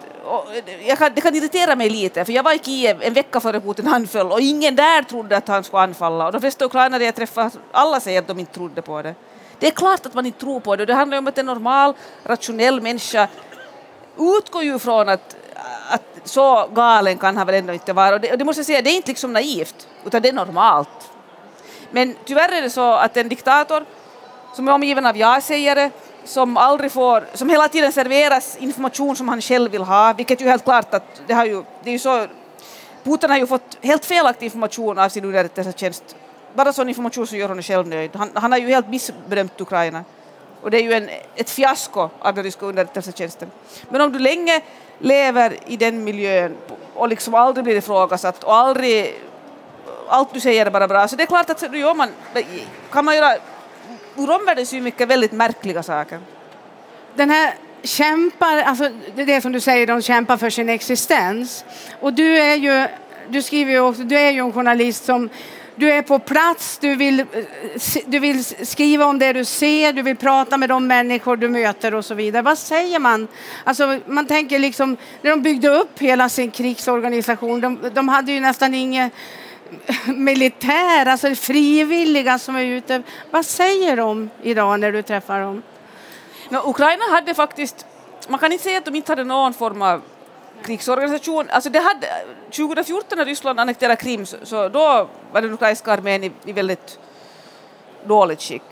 eh, 0.86 0.96
kan, 0.96 1.12
det 1.14 1.20
kan 1.20 1.34
irritera 1.34 1.76
mig 1.76 1.90
lite, 1.90 2.24
för 2.24 2.32
jag 2.32 2.42
var 2.42 2.52
i 2.52 2.58
Kiev 2.58 3.02
en 3.02 3.14
vecka 3.14 3.40
före 3.40 3.60
Putin 3.60 3.88
anföll 3.88 4.32
och 4.32 4.40
ingen 4.40 4.76
där 4.76 5.02
trodde 5.02 5.36
att 5.36 5.48
han 5.48 5.64
skulle 5.64 5.82
anfalla. 5.82 6.26
Och 6.26 6.32
de 6.32 6.40
flesta 6.40 6.64
ukrainare 6.64 7.04
jag 7.04 7.14
träffade, 7.14 7.50
alla 7.72 8.00
säger 8.00 8.18
att 8.18 8.28
de 8.28 8.38
inte 8.38 8.54
trodde 8.54 8.82
på 8.82 9.02
det. 9.02 9.14
Det 9.58 9.66
är 9.66 9.70
klart 9.70 10.06
att 10.06 10.14
man 10.14 10.26
inte 10.26 10.40
tror 10.40 10.60
på 10.60 10.76
det. 10.76 10.86
Det 10.86 10.94
handlar 10.94 11.18
om 11.18 11.26
att 11.26 11.38
en 11.38 11.46
normal, 11.46 11.94
rationell 12.24 12.80
människa 12.80 13.28
utgår 14.18 14.62
ju 14.62 14.78
från 14.78 15.08
att, 15.08 15.36
att 15.88 16.02
så 16.24 16.68
galen 16.74 17.18
kan 17.18 17.36
han 17.36 17.46
väl 17.46 17.54
ändå 17.54 17.72
inte 17.72 17.92
vara. 17.92 18.14
Och 18.14 18.20
det, 18.20 18.32
och 18.32 18.38
det 18.38 18.44
måste 18.44 18.60
jag 18.60 18.66
säga, 18.66 18.82
det 18.82 18.90
är 18.90 18.96
inte 18.96 19.08
liksom 19.08 19.32
naivt, 19.32 19.88
utan 20.04 20.22
det 20.22 20.28
är 20.28 20.32
normalt. 20.32 21.10
Men 21.94 22.14
tyvärr 22.24 22.52
är 22.52 22.62
det 22.62 22.70
så 22.70 22.92
att 22.92 23.16
en 23.16 23.28
diktator 23.28 23.84
som 24.54 24.68
är 24.68 24.72
omgiven 24.72 25.06
av 25.06 25.16
ja-sägare 25.16 25.90
som 26.24 26.56
aldrig 26.56 26.92
får, 26.92 27.26
som 27.34 27.48
hela 27.48 27.68
tiden 27.68 27.92
serveras 27.92 28.56
information 28.56 29.16
som 29.16 29.28
han 29.28 29.40
själv 29.40 29.70
vill 29.70 29.82
ha, 29.82 30.12
vilket 30.12 30.40
ju 30.40 30.48
helt 30.48 30.64
klart 30.64 30.94
att 30.94 31.20
det 31.26 31.34
har 31.34 31.44
ju, 31.44 31.64
det 31.82 31.90
är 31.90 31.92
ju 31.92 31.98
så, 31.98 32.26
Putin 33.04 33.30
har 33.30 33.38
ju 33.38 33.46
fått 33.46 33.78
helt 33.82 34.04
felaktig 34.04 34.46
information 34.46 34.98
av 34.98 35.08
sin 35.08 35.24
underrättelsetjänst. 35.24 36.16
Bara 36.54 36.72
sån 36.72 36.88
information 36.88 37.26
som 37.26 37.38
gör 37.38 37.48
honom 37.48 37.62
själv 37.62 37.86
nöjd. 37.86 38.10
Han, 38.16 38.30
han 38.34 38.52
har 38.52 38.58
ju 38.58 38.66
helt 38.66 38.88
missbedömt 38.88 39.60
Ukraina. 39.60 40.04
Och 40.62 40.70
det 40.70 40.78
är 40.78 40.82
ju 40.82 40.92
en, 40.92 41.08
ett 41.34 41.50
fiasko 41.50 42.08
av 42.18 42.34
den 42.34 42.44
ryska 42.44 42.66
underrättelsetjänsten. 42.66 43.50
Men 43.88 44.00
om 44.00 44.12
du 44.12 44.18
länge 44.18 44.62
lever 44.98 45.56
i 45.66 45.76
den 45.76 46.04
miljön 46.04 46.56
och 46.94 47.08
liksom 47.08 47.34
aldrig 47.34 47.64
blir 47.64 47.76
ifrågasatt 47.76 48.44
och 48.44 48.54
aldrig 48.54 49.14
allt 50.08 50.34
du 50.34 50.40
säger 50.40 50.66
är 50.66 50.70
bara 50.70 50.88
bra. 50.88 51.08
Så 51.08 51.16
det 51.16 51.22
är 51.22 51.26
klart 51.26 51.50
att 51.50 51.64
jo, 51.72 51.94
man, 51.94 52.08
kan 52.90 53.04
man 53.04 53.16
göra 53.16 53.36
ur 54.16 54.30
omvärldens 54.30 54.68
synvinkel 54.68 55.08
väldigt 55.08 55.32
märkliga 55.32 55.82
saker. 55.82 56.20
Den 57.14 57.30
här 57.30 57.54
kämpar, 57.82 58.58
alltså 58.58 58.88
det 59.14 59.22
är 59.22 59.26
det 59.26 59.40
som 59.40 59.52
du 59.52 59.60
säger, 59.60 59.86
de 59.86 60.02
kämpar 60.02 60.36
för 60.36 60.50
sin 60.50 60.68
existens. 60.68 61.64
Och 62.00 62.12
du 62.12 62.38
är 62.38 62.54
ju, 62.54 62.86
du 63.28 63.42
skriver 63.42 63.72
ju 63.72 63.80
också, 63.80 64.02
du 64.02 64.18
är 64.18 64.30
ju 64.30 64.38
en 64.38 64.52
journalist 64.52 65.04
som 65.04 65.30
du 65.76 65.92
är 65.92 66.02
på 66.02 66.18
plats, 66.18 66.78
du 66.78 66.96
vill, 66.96 67.20
eh, 67.20 67.26
du 68.06 68.18
vill 68.18 68.44
skriva 68.44 69.04
om 69.04 69.18
det 69.18 69.32
du 69.32 69.44
ser, 69.44 69.92
du 69.92 70.02
vill 70.02 70.16
prata 70.16 70.56
med 70.56 70.68
de 70.68 70.86
människor 70.86 71.36
du 71.36 71.48
möter 71.48 71.94
och 71.94 72.04
så 72.04 72.14
vidare. 72.14 72.42
Vad 72.42 72.58
säger 72.58 72.98
man? 72.98 73.28
Alltså, 73.64 73.98
man 74.06 74.26
tänker 74.26 74.58
liksom, 74.58 74.96
när 75.22 75.30
de 75.30 75.42
byggde 75.42 75.68
upp 75.68 75.98
hela 75.98 76.28
sin 76.28 76.50
krigsorganisation, 76.50 77.60
de, 77.60 77.78
de 77.94 78.08
hade 78.08 78.32
ju 78.32 78.40
nästan 78.40 78.74
inget 78.74 79.12
militär, 80.06 81.06
alltså 81.06 81.34
frivilliga 81.34 82.38
som 82.38 82.56
är 82.56 82.64
ute. 82.64 83.02
Vad 83.30 83.46
säger 83.46 83.96
de 83.96 84.30
idag 84.42 84.80
när 84.80 84.92
du 84.92 85.02
träffar 85.02 85.40
dem? 85.40 85.62
No, 86.48 86.58
Ukraina 86.64 87.04
hade 87.10 87.34
faktiskt, 87.34 87.86
man 88.28 88.40
kan 88.40 88.52
inte 88.52 88.64
säga 88.64 88.78
att 88.78 88.84
de 88.84 88.94
inte 88.94 89.12
hade 89.12 89.24
någon 89.24 89.54
form 89.54 89.82
av 89.82 90.02
krigsorganisation. 90.64 91.50
Alltså 91.50 91.70
det 91.70 91.78
hade, 91.78 92.06
2014 92.50 93.18
när 93.18 93.24
Ryssland 93.24 93.60
annekterade 93.60 93.96
Krim 93.96 94.26
så, 94.26 94.36
så 94.42 94.68
då 94.68 95.08
var 95.32 95.42
den 95.42 95.52
ukrainska 95.52 95.92
armén 95.92 96.24
i, 96.24 96.32
i 96.44 96.52
väldigt 96.52 96.98
dåligt 98.04 98.42
skick. 98.42 98.62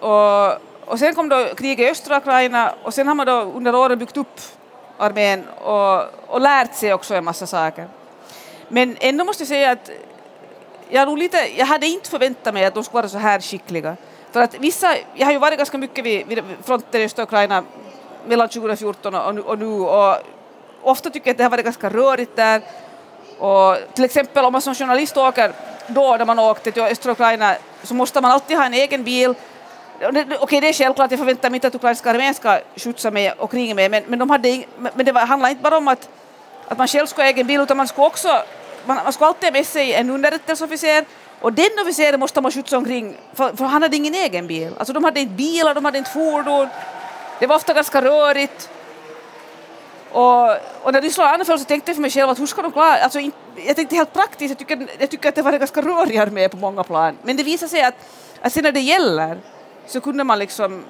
Och, 0.00 0.52
och 0.84 0.98
sen 0.98 1.14
kom 1.14 1.28
då 1.28 1.48
kriget 1.56 1.78
i 1.78 1.90
östra 1.90 2.16
Ukraina 2.16 2.74
och 2.82 2.94
sen 2.94 3.08
har 3.08 3.14
man 3.14 3.26
då 3.26 3.32
under 3.32 3.74
åren 3.74 3.98
byggt 3.98 4.16
upp 4.16 4.40
armén 4.98 5.44
och, 5.48 6.02
och 6.26 6.40
lärt 6.40 6.74
sig 6.74 6.94
också 6.94 7.14
en 7.14 7.24
massa 7.24 7.46
saker. 7.46 7.88
Men 8.68 8.96
ändå 9.00 9.24
måste 9.24 9.42
jag 9.42 9.48
säga 9.48 9.70
att 9.70 9.90
jag, 10.92 11.08
nog 11.08 11.18
lite, 11.18 11.38
jag 11.56 11.66
hade 11.66 11.86
inte 11.86 12.10
förväntat 12.10 12.54
mig 12.54 12.64
att 12.64 12.74
de 12.74 12.84
skulle 12.84 13.02
vara 13.02 13.08
så 13.08 13.18
här 13.18 13.40
skickliga. 13.40 13.96
För 14.32 14.40
att 14.40 14.54
vissa, 14.54 14.94
jag 15.14 15.26
har 15.26 15.32
ju 15.32 15.38
varit 15.38 15.58
ganska 15.58 15.78
mycket 15.78 16.04
vid, 16.04 16.26
vid 16.26 16.44
fronten 16.64 17.00
i 17.00 17.04
östra 17.04 17.22
Ukraina 17.22 17.64
mellan 18.26 18.48
2014 18.48 19.14
och, 19.14 19.38
och 19.38 19.58
nu 19.58 19.66
och 19.66 20.16
ofta 20.82 21.10
tycker 21.10 21.28
jag 21.28 21.34
att 21.34 21.38
det 21.38 21.42
har 21.42 21.50
varit 21.50 21.64
ganska 21.64 21.90
rörigt 21.90 22.36
där. 22.36 22.62
Och 23.38 23.76
till 23.94 24.04
exempel 24.04 24.44
om 24.44 24.52
man 24.52 24.62
som 24.62 24.74
journalist 24.74 25.16
åker 25.16 25.52
då 25.86 26.16
när 26.16 26.24
man 26.24 26.38
åkte 26.38 26.72
till 26.72 26.82
östra 26.82 27.12
Ukraina 27.12 27.54
så 27.82 27.94
måste 27.94 28.20
man 28.20 28.30
alltid 28.30 28.56
ha 28.56 28.64
en 28.64 28.74
egen 28.74 29.04
bil. 29.04 29.34
Okej, 30.40 30.60
det 30.60 30.68
är 30.68 30.72
självklart, 30.72 31.10
jag 31.10 31.18
förväntar 31.18 31.50
mig 31.50 31.56
inte 31.56 31.68
att 31.68 31.74
ukrainska 31.74 32.10
armén 32.10 32.34
ska 32.34 32.58
skjutsa 32.76 33.10
mig 33.10 33.32
och 33.32 33.50
kriga 33.50 33.74
mig, 33.74 33.88
men, 33.88 34.02
men, 34.06 34.18
de 34.18 34.30
hade, 34.30 34.64
men 34.94 35.06
det 35.06 35.18
handlar 35.18 35.48
inte 35.48 35.62
bara 35.62 35.76
om 35.76 35.88
att, 35.88 36.08
att 36.68 36.78
man 36.78 36.88
själv 36.88 37.06
ska 37.06 37.22
ha 37.22 37.28
egen 37.28 37.46
bil, 37.46 37.60
utan 37.60 37.76
man 37.76 37.88
ska 37.88 38.06
också 38.06 38.28
man, 38.86 38.96
man 39.04 39.12
skulle 39.12 39.28
alltid 39.28 39.44
ha 39.44 39.52
med 39.52 39.66
sig 39.66 39.92
en 39.92 40.10
underrättelseofficer 40.10 41.04
och 41.40 41.52
den 41.52 41.70
officeren 41.82 42.20
måste 42.20 42.40
man 42.40 42.52
skjutsa 42.52 42.76
omkring, 42.76 43.16
för, 43.34 43.56
för 43.56 43.64
han 43.64 43.82
hade 43.82 43.96
ingen 43.96 44.14
egen 44.14 44.46
bil. 44.46 44.72
Alltså 44.78 44.92
de 44.92 45.04
hade 45.04 45.20
inte 45.20 45.34
bilar, 45.34 45.74
de 45.74 45.84
hade 45.84 45.98
inte 45.98 46.10
fordon. 46.10 46.68
Det 47.38 47.46
var 47.46 47.56
ofta 47.56 47.74
ganska 47.74 48.02
rörigt. 48.02 48.70
Och, 50.12 50.50
och 50.82 50.92
när 50.92 51.02
Ryssland 51.02 51.40
anföll 51.40 51.58
så 51.58 51.64
tänkte 51.64 51.90
jag 51.90 51.96
för 51.96 52.02
mig 52.02 52.10
själv 52.10 52.30
att 52.30 52.40
hur 52.40 52.46
ska 52.46 52.62
de 52.62 52.72
klara 52.72 52.96
alltså, 52.96 53.20
Jag 53.66 53.76
tänkte 53.76 53.96
helt 53.96 54.12
praktiskt, 54.12 54.50
jag 54.50 54.58
tycker, 54.58 54.86
jag 54.98 55.10
tycker 55.10 55.28
att 55.28 55.34
det 55.34 55.42
var 55.42 55.52
en 55.52 55.58
ganska 55.58 55.82
rörig 55.82 56.16
armé 56.16 56.48
på 56.48 56.56
många 56.56 56.84
plan. 56.84 57.18
Men 57.22 57.36
det 57.36 57.42
visade 57.42 57.70
sig 57.70 57.82
att, 57.82 57.94
att 58.42 58.52
sen 58.52 58.62
när 58.62 58.72
det 58.72 58.80
gäller 58.80 59.38
så 59.86 60.00
kunde 60.00 60.24
man 60.24 60.38
liksom, 60.38 60.84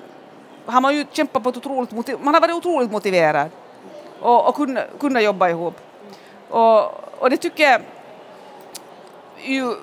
har 0.66 0.80
man 0.80 0.96
ju 0.96 1.04
kämpat 1.12 1.42
på 1.42 1.48
ett 1.48 1.56
otroligt 1.56 2.22
man 2.22 2.34
har 2.34 2.40
varit 2.40 2.54
otroligt 2.54 2.90
motiverad 2.90 3.50
och, 4.20 4.48
och 4.48 4.54
kunnat 4.54 4.84
kunna 5.00 5.20
jobba 5.20 5.48
ihop. 5.48 5.74
Och, 6.48 7.11
och 7.22 7.30
det 7.30 7.36
tycker 7.36 7.70
jag 7.70 7.80
ju, 9.44 9.74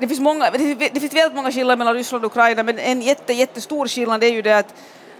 det 0.00 0.08
finns, 0.08 0.20
många, 0.20 0.50
det, 0.50 0.74
det 0.74 1.00
finns 1.00 1.14
väldigt 1.14 1.36
många 1.36 1.52
skillnader 1.52 1.76
mellan 1.76 1.94
Ryssland 1.94 2.24
och 2.24 2.30
Ukraina 2.30 2.62
men 2.62 2.78
en 2.78 3.02
jätte, 3.02 3.32
jättestor 3.32 3.88
skillnad 3.88 4.24
är 4.24 4.28
ju 4.28 4.42
det 4.42 4.58
att, 4.58 4.74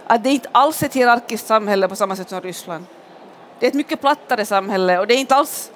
att 0.07 0.23
det 0.23 0.29
inte 0.29 0.49
alls 0.51 0.83
är 0.83 0.85
ett 0.85 0.93
hierarkiskt 0.93 1.47
samhälle 1.47 1.87
på 1.87 1.95
samma 1.95 2.15
sätt 2.15 2.29
som 2.29 2.41
Ryssland. 2.41 2.85
Det 3.59 3.65
är 3.65 3.67
ett 3.67 3.73
mycket 3.73 4.01
plattare 4.01 4.45
samhälle 4.45 4.99
och 4.99 5.07
det 5.07 5.13
är 5.13 5.17
inte 5.17 5.35
alls 5.35 5.71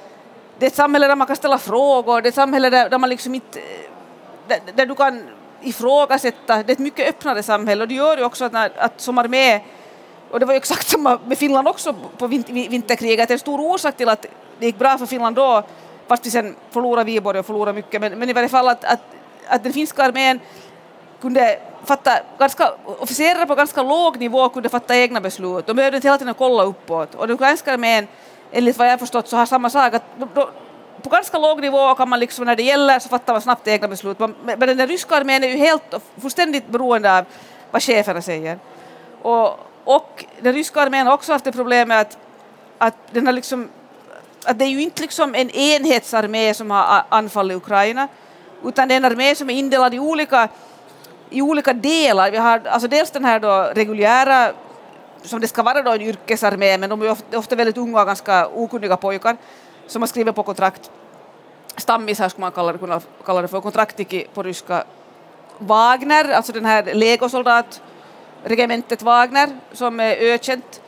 det 0.60 0.66
är 0.66 0.68
ett 0.68 0.76
samhälle 0.76 1.08
där 1.08 1.16
man 1.16 1.28
kan 1.28 1.36
ställa 1.36 1.58
frågor, 1.58 2.22
det 2.22 2.28
är 2.28 2.30
ett 2.30 2.36
samhälle 2.36 2.70
där, 2.70 2.90
där 2.90 2.98
man 2.98 3.10
liksom 3.10 3.36
inte 3.36 3.60
där, 4.48 4.60
där, 4.76 4.86
du 4.86 4.96
kan 4.96 5.24
ifrågasätta, 5.62 6.64
det 6.64 6.72
är 6.72 6.74
ett 6.74 6.80
mycket 6.80 7.10
öppnare 7.10 7.44
samhälle 7.44 7.84
och 7.84 7.88
det 7.88 7.96
gör 7.96 8.18
ju 8.18 8.24
också 8.24 8.46
att, 8.46 8.54
när, 8.54 8.72
att 8.78 9.02
som 9.02 9.18
armé 9.18 9.62
och 10.32 10.40
det 10.40 10.46
var 10.46 10.54
ju 10.54 10.58
exakt 10.58 10.90
samma 10.90 11.20
med 11.26 11.38
Finland 11.38 11.68
också 11.68 11.96
på 12.18 12.28
vinterkriget, 12.28 13.32
en 13.32 13.40
stor 13.40 13.60
orsak 13.60 13.98
till 13.98 14.10
att 14.10 14.26
det 14.60 14.66
gick 14.66 14.80
bra 14.80 14.98
för 14.98 15.06
Finland 15.06 15.36
då, 15.36 15.64
fast 16.08 16.26
vi 16.26 16.32
sen 16.32 16.56
förlorade 16.72 17.06
Viborg 17.06 17.40
och 17.40 17.46
förlorade 17.46 17.76
mycket, 17.76 18.02
men, 18.02 18.20
men 18.20 18.30
i 18.30 18.34
varje 18.34 18.50
fall 18.50 18.68
att, 18.68 18.84
att, 18.84 19.02
att 19.48 19.64
den 19.64 19.74
finska 19.74 20.04
armén 20.04 20.40
kunde 21.22 21.60
fatta, 21.86 22.12
ganska, 22.40 22.72
officerare 23.00 23.46
på 23.46 23.56
ganska 23.56 23.84
låg 23.84 24.20
nivå 24.20 24.50
kunde 24.50 24.70
fatta 24.70 24.98
egna 24.98 25.22
beslut. 25.22 25.66
De 25.68 25.76
behövde 25.76 25.98
inte 25.98 26.08
hela 26.08 26.18
tiden 26.18 26.34
kolla 26.34 26.64
uppåt. 26.64 27.16
Och 27.16 27.28
den 27.28 27.36
ukrainska 27.36 27.74
armén, 27.74 28.08
enligt 28.52 28.78
vad 28.78 28.88
jag 28.88 29.00
förstått, 29.00 29.28
så 29.28 29.38
har 29.38 29.46
samma 29.46 29.70
sak. 29.70 29.94
Att 29.94 30.04
då, 30.34 30.50
på 31.04 31.10
ganska 31.10 31.38
låg 31.38 31.62
nivå 31.62 31.96
kan 31.96 32.10
man 32.10 32.20
liksom, 32.20 32.46
när 32.46 32.56
det 32.56 32.64
gäller 32.64 33.00
så 33.00 33.10
fattar 33.10 33.34
man 33.34 33.42
snabbt 33.42 33.68
egna 33.68 33.88
beslut. 33.88 34.20
Men 34.44 34.60
den 34.60 34.88
ryska 34.88 35.16
armén 35.16 35.44
är 35.44 35.48
ju 35.48 35.58
helt 35.58 35.96
fullständigt 36.22 36.68
beroende 36.68 37.18
av 37.18 37.26
vad 37.72 37.84
cheferna 37.84 38.22
säger. 38.22 38.60
Och, 39.22 39.60
och 39.84 40.26
den 40.42 40.54
ryska 40.54 40.82
armén 40.82 41.08
har 41.08 41.14
också 41.14 41.32
haft 41.32 41.46
det 41.46 41.52
problemet 41.52 42.08
att, 42.08 42.18
att 42.78 42.96
den 43.12 43.26
har 43.26 43.34
liksom 43.34 43.70
att 44.46 44.60
det 44.60 44.66
är 44.66 44.70
ju 44.70 44.82
inte 44.82 45.02
liksom 45.02 45.36
en 45.36 45.50
enhetsarmé 45.50 46.54
som 46.54 46.72
har 46.72 47.04
anfallit 47.10 47.58
Ukraina, 47.58 48.08
utan 48.64 48.88
det 48.88 48.94
är 48.94 48.98
en 48.98 49.06
armé 49.06 49.36
som 49.36 49.50
är 49.50 49.54
indelad 49.54 49.94
i 49.94 50.00
olika, 50.00 50.50
i 51.30 51.42
olika 51.42 51.74
delar. 51.74 52.32
Vi 52.32 52.38
har 52.38 52.62
alltså 52.68 52.88
dels 52.88 53.12
den 53.12 53.26
här 53.26 53.40
då 53.40 53.72
reguljära, 53.76 54.52
som 55.24 55.42
det 55.42 55.48
ska 55.48 55.64
vara 55.64 55.82
då 55.82 55.92
en 55.92 56.02
yrkesarmé, 56.02 56.78
men 56.78 56.90
de 56.90 57.02
är 57.02 57.12
ofta, 57.12 57.38
ofta 57.38 57.56
väldigt 57.56 57.78
unga 57.78 58.02
och 58.02 58.08
ganska 58.08 58.48
okunniga 58.48 58.98
pojkar 58.98 59.38
som 59.88 60.02
har 60.02 60.08
skrivit 60.08 60.36
på 60.36 60.44
kontrakt. 60.44 60.92
Stammisar 61.78 62.30
skulle 62.30 62.42
man 62.42 62.52
kalla 62.52 62.72
det, 62.72 62.78
kunna 62.78 63.02
kalla 63.26 63.42
det 63.42 63.48
för, 63.48 63.62
kontraktiki 63.62 64.28
på 64.34 64.44
ryska. 64.44 64.84
Wagner, 65.58 66.34
alltså 66.34 66.52
den 66.52 66.66
här 66.66 66.94
legosoldatregementet 66.94 69.02
Wagner 69.02 69.50
som 69.72 70.00
är 70.00 70.16
ökänt. 70.16 70.82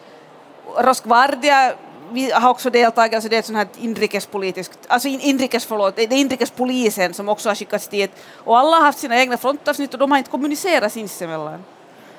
Roskvardia 0.77 1.73
vi 2.11 2.31
har 2.31 2.49
också 2.49 2.69
deltagit, 2.69 3.13
alltså 3.13 3.29
det 3.29 3.35
är 3.35 3.39
ett 3.39 3.45
sånt 3.45 3.57
här 3.57 3.67
inrikespolitiskt, 3.79 4.79
alltså 4.87 5.07
inrikes, 5.07 5.65
förlåt, 5.65 5.95
det 5.95 6.03
är 6.03 6.13
inrikespolisen 6.13 7.13
som 7.13 7.29
också 7.29 7.49
har 7.49 7.55
skickats 7.55 7.87
dit. 7.87 8.11
Och 8.33 8.57
alla 8.57 8.77
har 8.77 8.83
haft 8.83 8.99
sina 8.99 9.19
egna 9.19 9.37
frontavsnitt 9.37 9.93
och 9.93 9.99
de 9.99 10.11
har 10.11 10.17
inte 10.17 10.29
kommunicerat 10.29 10.93
sinsemellan. 10.93 11.63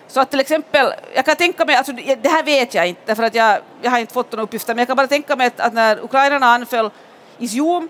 Så 0.09 0.21
att 0.21 0.31
till 0.31 0.41
exempel, 0.41 0.93
jag 1.15 1.25
kan 1.25 1.37
tänka 1.37 1.65
mig, 1.65 1.77
alltså 1.77 1.93
det 1.93 2.29
här 2.29 2.43
vet 2.43 2.75
jag 2.75 2.89
inte 2.89 3.15
för 3.15 3.23
att 3.23 3.35
jag, 3.35 3.59
jag 3.83 3.91
har 3.91 3.99
inte 3.99 4.15
fått 4.15 4.33
några 4.33 4.43
uppgifter, 4.43 4.75
men 4.75 4.79
jag 4.79 4.89
kan 4.89 4.97
bara 4.97 5.07
tänka 5.07 5.37
mig 5.37 5.47
att, 5.47 5.61
att 5.61 5.75
när 5.75 6.05
ukrainarna 6.05 6.47
anföll 6.47 6.91
i 7.39 7.49
Zium, 7.49 7.89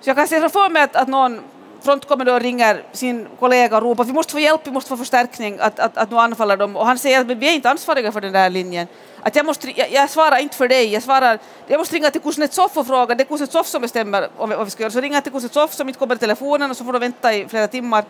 så 0.00 0.10
jag 0.10 0.16
kan 0.16 0.28
se 0.28 0.40
framför 0.40 0.70
mig 0.70 0.82
att, 0.82 0.96
att 0.96 1.08
någon 1.08 1.40
frontkommendör 1.86 2.40
ringer 2.40 2.82
sin 2.92 3.28
kollega 3.38 3.76
och 3.76 3.82
ropar 3.82 4.04
vi 4.04 4.12
måste 4.12 4.32
få 4.32 4.40
hjälp, 4.40 4.60
vi 4.64 4.70
måste 4.70 4.88
få 4.88 4.96
förstärkning, 4.96 5.58
att, 5.60 5.80
att, 5.80 5.96
att 5.96 6.10
nu 6.10 6.16
anfaller 6.16 6.56
de. 6.56 6.76
Och 6.76 6.86
han 6.86 6.98
säger 6.98 7.20
att 7.20 7.26
vi 7.26 7.48
är 7.48 7.54
inte 7.54 7.70
ansvariga 7.70 8.12
för 8.12 8.20
den 8.20 8.32
där 8.32 8.50
linjen 8.50 8.86
att 9.26 9.36
jag, 9.36 9.46
måste, 9.46 9.70
jag, 9.80 9.92
jag, 9.92 10.10
svarar 10.10 10.38
inte 10.38 10.56
för 10.56 10.68
dig, 10.68 10.92
jag, 10.92 11.02
svarar, 11.02 11.38
jag 11.66 11.78
måste 11.78 11.96
ringa 11.96 12.10
till 12.10 12.20
Kuznetsov 12.20 12.70
och 12.74 12.86
fråga, 12.86 13.14
det 13.14 13.22
är 13.22 13.24
Kuznetsov 13.24 13.62
som 13.62 13.82
bestämmer 13.82 14.28
vad 14.36 14.64
vi 14.64 14.70
ska 14.70 14.82
göra, 14.82 14.90
så 14.90 15.00
ringer 15.00 15.16
jag 15.16 15.24
till 15.24 15.32
Kuznetsov 15.32 15.68
som 15.68 15.88
inte 15.88 15.98
kommer 15.98 16.14
i 16.14 16.18
telefonen 16.18 16.70
och 16.70 16.76
så 16.76 16.84
får 16.84 16.92
de 16.92 16.98
vänta 16.98 17.34
i 17.34 17.48
flera 17.48 17.68
timmar. 17.68 18.04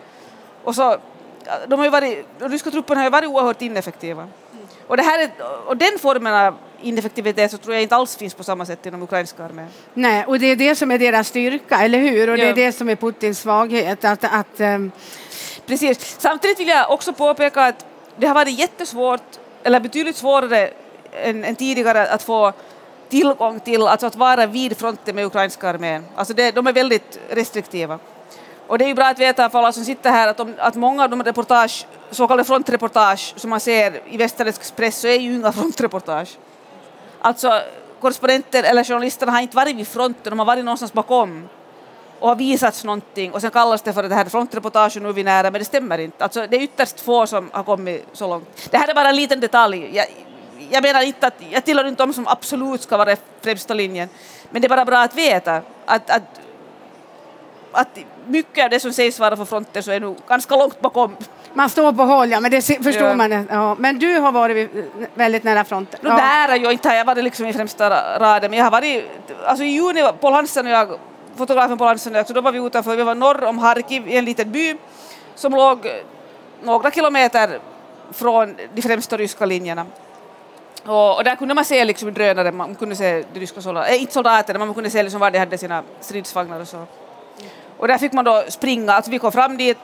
Och 0.65 0.75
så, 0.75 0.97
de, 1.67 1.79
har 1.79 1.87
ju 1.87 1.91
varit, 1.91 2.27
de 2.39 2.49
ryska 2.49 2.71
trupperna 2.71 3.01
har 3.01 3.05
ju 3.05 3.11
varit 3.11 3.29
oerhört 3.29 3.63
ineffektiva. 3.63 4.29
Och, 4.87 4.97
det 4.97 5.03
här 5.03 5.19
är, 5.19 5.31
och 5.67 5.77
den 5.77 5.99
formen 5.99 6.35
av 6.35 6.55
ineffektivitet 6.83 7.51
så 7.51 7.59
tror 7.59 7.75
jag 7.75 7.83
inte 7.83 7.97
alls 7.97 8.17
finns 8.17 8.35
på 8.35 8.45
samma 8.45 8.67
sätt 8.67 8.87
inom 8.87 9.03
ukrainska 9.03 9.45
armén. 9.45 9.69
Nej, 9.95 10.25
och 10.27 10.39
det 10.39 10.47
är 10.47 10.57
det 10.57 10.75
som 10.75 10.91
är 10.91 10.99
deras 10.99 11.29
styrka, 11.29 11.77
eller 11.79 11.99
hur? 11.99 12.31
Och 12.31 12.39
ja. 12.39 12.45
det 12.45 12.51
är 12.51 12.55
det 12.67 12.73
som 12.73 12.89
är 12.89 12.97
Putins 12.97 13.41
svaghet. 13.41 14.05
Att, 14.05 14.25
att, 14.25 14.61
um... 14.61 14.93
Precis. 15.67 16.17
Samtidigt 16.19 16.61
vill 16.61 16.69
jag 16.69 16.91
också 16.91 17.13
påpeka 17.13 17.65
att 17.65 17.87
det 18.17 18.27
har 18.27 18.35
varit 18.35 18.59
jättesvårt, 18.59 19.39
eller 19.63 19.81
betydligt 19.81 20.17
svårare 20.17 20.71
än, 21.23 21.45
än 21.45 21.57
tidigare 21.57 22.09
att 22.09 22.23
få 22.23 22.53
tillgång 23.09 23.61
till, 23.61 23.83
alltså 23.83 24.07
att 24.07 24.17
vara 24.17 24.47
vid 24.47 24.77
fronten 24.77 25.15
med 25.15 25.27
ukrainska 25.27 25.69
armén. 25.69 26.05
Alltså 26.17 26.35
det, 26.35 26.51
de 26.51 26.67
är 26.67 26.73
väldigt 26.73 27.19
restriktiva. 27.31 27.99
Och 28.67 28.79
det 28.79 28.85
är 28.85 28.89
ju 28.89 28.95
bra 28.95 29.07
att 29.07 29.19
veta 29.19 29.51
för 29.51 29.59
alla 29.59 29.73
som 29.73 29.85
sitter 29.85 30.11
här 30.11 30.29
att, 30.29 30.37
de, 30.37 30.55
att 30.59 30.75
många 30.75 31.05
av 31.05 31.11
de 31.11 31.23
reportage, 31.23 31.87
så 32.11 32.29
kallade 32.29 32.45
frontreportage 32.45 33.35
som 33.37 33.51
man 33.51 33.61
ser 33.61 34.01
i 34.11 34.17
västerländsk 34.17 34.77
press 34.77 35.01
så 35.01 35.09
är 35.09 35.19
ju 35.19 35.35
inga 35.35 35.53
frontreportage. 35.59 36.39
Alltså 37.21 37.61
korrespondenter 38.01 38.63
eller 38.63 38.85
journalisterna 38.85 39.33
har 39.33 39.41
inte 39.41 39.57
varit 39.57 39.77
vid 39.77 39.89
fronten, 39.89 40.31
de 40.31 40.39
har 40.39 40.47
varit 40.47 40.65
någonstans 40.65 40.93
bakom 40.93 41.49
och 42.19 42.29
har 42.29 42.37
visats 42.37 42.85
någonting 42.85 43.33
och 43.33 43.41
sen 43.41 43.51
kallas 43.51 43.83
det 43.83 43.93
för 43.93 44.03
det 44.03 44.15
här 44.15 44.25
frontreportaget 44.25 45.03
nu 45.03 45.09
är 45.09 45.13
vi 45.13 45.25
nära, 45.25 45.51
men 45.51 45.59
det 45.59 45.65
stämmer 45.65 45.99
inte. 45.99 46.25
Alltså 46.25 46.47
det 46.47 46.57
är 46.57 46.61
ytterst 46.61 47.01
få 47.01 47.27
som 47.27 47.51
har 47.53 47.63
kommit 47.63 48.07
så 48.13 48.29
långt. 48.29 48.69
Det 48.71 48.79
här 48.79 48.89
är 48.89 48.95
bara 48.95 49.09
en 49.09 49.17
liten 49.17 49.41
detalj. 49.41 49.91
Jag, 49.93 50.07
jag 50.71 50.83
menar 50.83 51.03
inte 51.03 51.27
att 51.27 51.35
jag 51.51 51.65
tillhör 51.65 51.85
inte 51.85 52.03
de 52.03 52.13
som 52.13 52.27
absolut 52.27 52.83
ska 52.83 52.97
vara 52.97 53.17
främsta 53.41 53.75
linjen, 53.75 54.09
men 54.51 54.63
det 54.63 54.67
är 54.67 54.69
bara 54.69 54.85
bra 54.85 54.99
att 54.99 55.15
veta 55.15 55.63
att, 55.87 56.11
att, 56.11 56.41
att 57.73 57.99
mycket 58.27 58.65
av 58.65 58.71
det 58.71 58.81
som 58.81 58.93
sägs 58.93 59.19
vara 59.19 59.37
för 59.37 59.45
fronten 59.45 59.83
så 59.83 59.91
är 59.91 60.01
nu 60.01 60.15
ganska 60.29 60.57
långt 60.57 60.81
bakom. 60.81 61.17
Man 61.55 61.71
står 61.71 61.93
på 61.93 62.03
håll, 62.03 62.31
ja, 62.31 62.41
men 62.41 62.51
det 62.51 62.63
förstår 62.63 63.09
ja. 63.09 63.15
man. 63.15 63.47
Ja. 63.51 63.77
Men 63.79 63.99
du 63.99 64.19
har 64.19 64.33
varit 64.33 64.71
väldigt 65.15 65.45
nära 65.45 65.65
fronten. 65.65 66.01
No, 66.03 66.09
ja. 66.09 66.17
Nära, 66.17 66.57
jag 66.57 66.73
inte 66.73 66.89
har 66.89 66.97
jag 66.97 67.05
varit 67.05 67.25
liksom 67.25 67.47
i 67.47 67.53
främsta 67.53 67.91
raden, 68.19 68.51
men 68.51 68.59
jag 68.59 68.67
har 68.67 68.71
varit, 68.71 69.05
alltså 69.47 69.65
i 69.65 69.69
juni, 69.69 70.03
Paul 70.21 70.33
Hansen 70.33 70.67
och 70.67 70.73
jag 70.73 70.99
fotografen 71.37 71.79
på 71.79 71.85
Landsönök, 71.85 72.27
så 72.27 72.33
då 72.33 72.41
var 72.41 72.53
vi 72.53 72.59
utanför, 72.59 72.97
vi 72.97 73.03
var 73.03 73.15
norr 73.15 73.45
om 73.45 73.59
Harkiv 73.59 74.09
i 74.09 74.17
en 74.17 74.25
liten 74.25 74.53
by 74.53 74.77
som 75.35 75.53
låg 75.53 75.91
några 76.63 76.91
kilometer 76.91 77.59
från 78.13 78.57
de 78.75 78.83
främsta 78.83 79.17
ryska 79.17 79.47
linjerna. 79.47 79.87
Och, 80.85 81.17
och, 81.17 81.25
där 81.25 81.37
kunde 81.37 81.55
man 81.55 81.65
se 81.65 81.85
liksom 81.85 82.15
drönare, 82.15 82.53
man 82.53 82.75
kunde 82.75 82.97
se 82.97 83.25
de 83.33 83.41
ryska 83.41 83.61
soldaterna, 83.61 83.95
äh, 83.95 84.01
inte 84.01 84.13
soldaterna, 84.13 84.59
man 84.59 84.75
kunde 84.75 84.91
se 84.91 85.03
liksom 85.03 85.21
var 85.21 85.31
de 85.31 85.39
hade 85.39 85.59
sina 85.59 85.83
stridsvagnar 86.01 86.61
och 86.61 86.69
så. 86.69 86.87
Och 87.77 87.89
där 87.89 87.99
fick 87.99 88.13
man 88.13 88.25
då 88.25 88.45
springa, 88.49 88.93
alltså 88.93 89.11
vi 89.11 89.19
kom 89.19 89.33
fram 89.33 89.57
dit, 89.57 89.79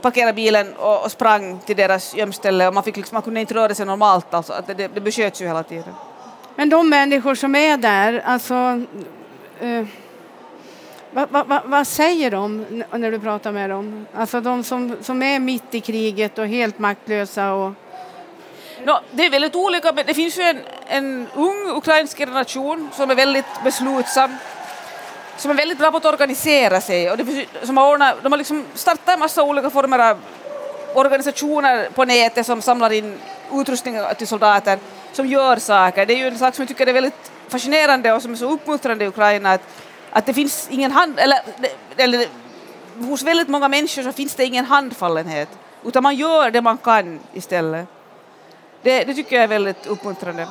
parkerade 0.00 0.32
bilen 0.32 0.74
och, 0.76 1.04
och 1.04 1.10
sprang 1.10 1.58
till 1.58 1.76
deras 1.76 2.14
gömställe 2.14 2.68
och 2.68 2.74
man, 2.74 2.82
fick 2.82 2.96
liksom, 2.96 3.16
man 3.16 3.22
kunde 3.22 3.40
inte 3.40 3.54
röra 3.54 3.74
sig 3.74 3.86
normalt, 3.86 4.34
alltså, 4.34 4.52
att 4.52 4.66
det, 4.66 4.74
det, 4.74 4.88
det 4.94 5.00
besköts 5.00 5.42
ju 5.42 5.46
hela 5.46 5.62
tiden. 5.62 5.94
Men 6.56 6.68
de 6.68 6.88
människor 6.88 7.34
som 7.34 7.54
är 7.54 7.76
där, 7.76 8.22
alltså 8.24 8.54
eh, 9.60 9.86
vad, 11.10 11.28
vad, 11.30 11.62
vad, 11.64 11.86
säger 11.86 12.30
de 12.30 12.64
när 12.90 13.10
du 13.10 13.18
pratar 13.18 13.52
med 13.52 13.70
dem? 13.70 14.06
Alltså 14.14 14.40
de 14.40 14.64
som, 14.64 14.96
som 15.00 15.22
är 15.22 15.38
mitt 15.38 15.74
i 15.74 15.80
kriget 15.80 16.38
och 16.38 16.46
helt 16.46 16.78
maktlösa 16.78 17.52
och 17.52 17.72
No, 18.84 19.00
det 19.10 19.26
är 19.26 19.30
väldigt 19.30 19.54
olika, 19.54 19.92
men 19.92 20.06
det 20.06 20.14
finns 20.14 20.38
ju 20.38 20.42
en, 20.42 20.58
en 20.86 21.28
ung 21.34 21.76
ukrainsk 21.76 22.18
generation 22.18 22.88
som 22.92 23.10
är 23.10 23.14
väldigt 23.14 23.44
beslutsam, 23.64 24.36
som 25.36 25.50
är 25.50 25.54
väldigt 25.54 25.78
bra 25.78 25.90
på 25.90 25.96
att 25.96 26.04
organisera 26.04 26.80
sig 26.80 27.10
och 27.10 27.16
det, 27.16 27.46
som 27.62 27.76
har 27.76 27.92
ordnat, 27.92 28.14
de 28.22 28.32
har 28.32 28.38
liksom 28.38 28.64
startat 28.74 29.08
en 29.08 29.20
massa 29.20 29.42
olika 29.42 29.70
former 29.70 29.98
av 29.98 30.18
organisationer 30.94 31.88
på 31.94 32.04
nätet 32.04 32.46
som 32.46 32.62
samlar 32.62 32.92
in 32.92 33.18
utrustning 33.52 33.96
till 34.18 34.26
soldater, 34.26 34.78
som 35.12 35.26
gör 35.26 35.56
saker. 35.56 36.06
Det 36.06 36.14
är 36.14 36.18
ju 36.18 36.26
en 36.26 36.38
sak 36.38 36.54
som 36.54 36.62
jag 36.62 36.68
tycker 36.68 36.86
är 36.86 36.92
väldigt 36.92 37.32
fascinerande 37.48 38.12
och 38.12 38.22
som 38.22 38.32
är 38.32 38.36
så 38.36 38.50
uppmuntrande 38.50 39.04
i 39.04 39.08
Ukraina, 39.08 39.52
att, 39.52 39.62
att 40.10 40.26
det 40.26 40.34
finns 40.34 40.68
ingen 40.70 40.92
hand, 40.92 41.18
eller, 41.18 41.38
eller 41.96 42.26
hos 42.98 43.22
väldigt 43.22 43.48
många 43.48 43.68
människor 43.68 44.02
så 44.02 44.12
finns 44.12 44.34
det 44.34 44.44
ingen 44.44 44.64
handfallenhet, 44.64 45.48
utan 45.84 46.02
man 46.02 46.14
gör 46.14 46.50
det 46.50 46.60
man 46.62 46.78
kan 46.78 47.20
istället. 47.32 47.88
Det, 48.82 49.04
det, 49.04 49.14
tycker 49.14 49.36
jag 49.36 49.42
är 49.44 49.48
väldigt 49.48 49.86
uppmuntrande. 49.86 50.48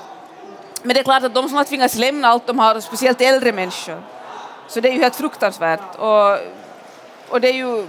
Men 0.83 0.93
det 0.93 0.99
är 0.99 1.03
klart 1.03 1.23
att 1.23 1.33
de 1.33 1.47
som 1.47 1.57
har 1.57 1.63
tvingats 1.63 1.95
lämna 1.95 2.27
allt 2.27 2.47
de 2.47 2.59
har, 2.59 2.79
speciellt 2.79 3.21
äldre 3.21 3.51
människor, 3.51 4.01
så 4.67 4.79
det 4.79 4.89
är 4.89 4.93
ju 4.93 5.01
helt 5.01 5.15
fruktansvärt. 5.15 5.95
Och, 5.97 6.37
och 7.29 7.41
det 7.41 7.49
är 7.49 7.53
ju 7.53 7.87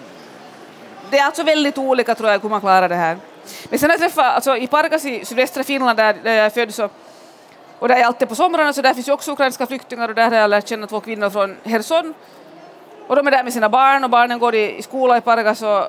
det 1.10 1.18
är 1.18 1.24
alltså 1.24 1.42
väldigt 1.42 1.78
olika 1.78 2.14
tror 2.14 2.30
jag 2.30 2.42
hur 2.42 2.48
man 2.48 2.60
klarar 2.60 2.88
det 2.88 2.94
här. 2.94 3.18
Men 3.64 3.78
sen 3.78 3.90
har 3.90 3.94
jag 3.94 4.00
träffat, 4.00 4.34
alltså 4.34 4.56
i 4.56 4.66
Pargas 4.66 5.04
i 5.04 5.24
sydvästra 5.24 5.64
Finland 5.64 5.98
där, 5.98 6.14
där 6.22 6.32
jag 6.32 6.46
är 6.46 6.50
född 6.50 6.74
så, 6.74 6.88
och 7.78 7.88
där 7.88 7.96
är 7.96 8.04
alltid 8.04 8.28
på 8.28 8.34
somrarna 8.34 8.72
så 8.72 8.82
där 8.82 8.94
finns 8.94 9.08
ju 9.08 9.12
också 9.12 9.32
ukrainska 9.32 9.66
flyktingar 9.66 10.08
och 10.08 10.14
där 10.14 10.30
har 10.30 10.36
jag 10.36 10.50
lärt 10.50 10.68
känna 10.68 10.86
två 10.86 11.00
kvinnor 11.00 11.30
från 11.30 11.56
Herson. 11.64 12.14
Och 13.06 13.16
de 13.16 13.26
är 13.26 13.30
där 13.30 13.44
med 13.44 13.52
sina 13.52 13.68
barn 13.68 14.04
och 14.04 14.10
barnen 14.10 14.38
går 14.38 14.54
i, 14.54 14.78
i 14.78 14.82
skola 14.82 15.16
i 15.16 15.20
Pargas 15.20 15.62
och, 15.62 15.84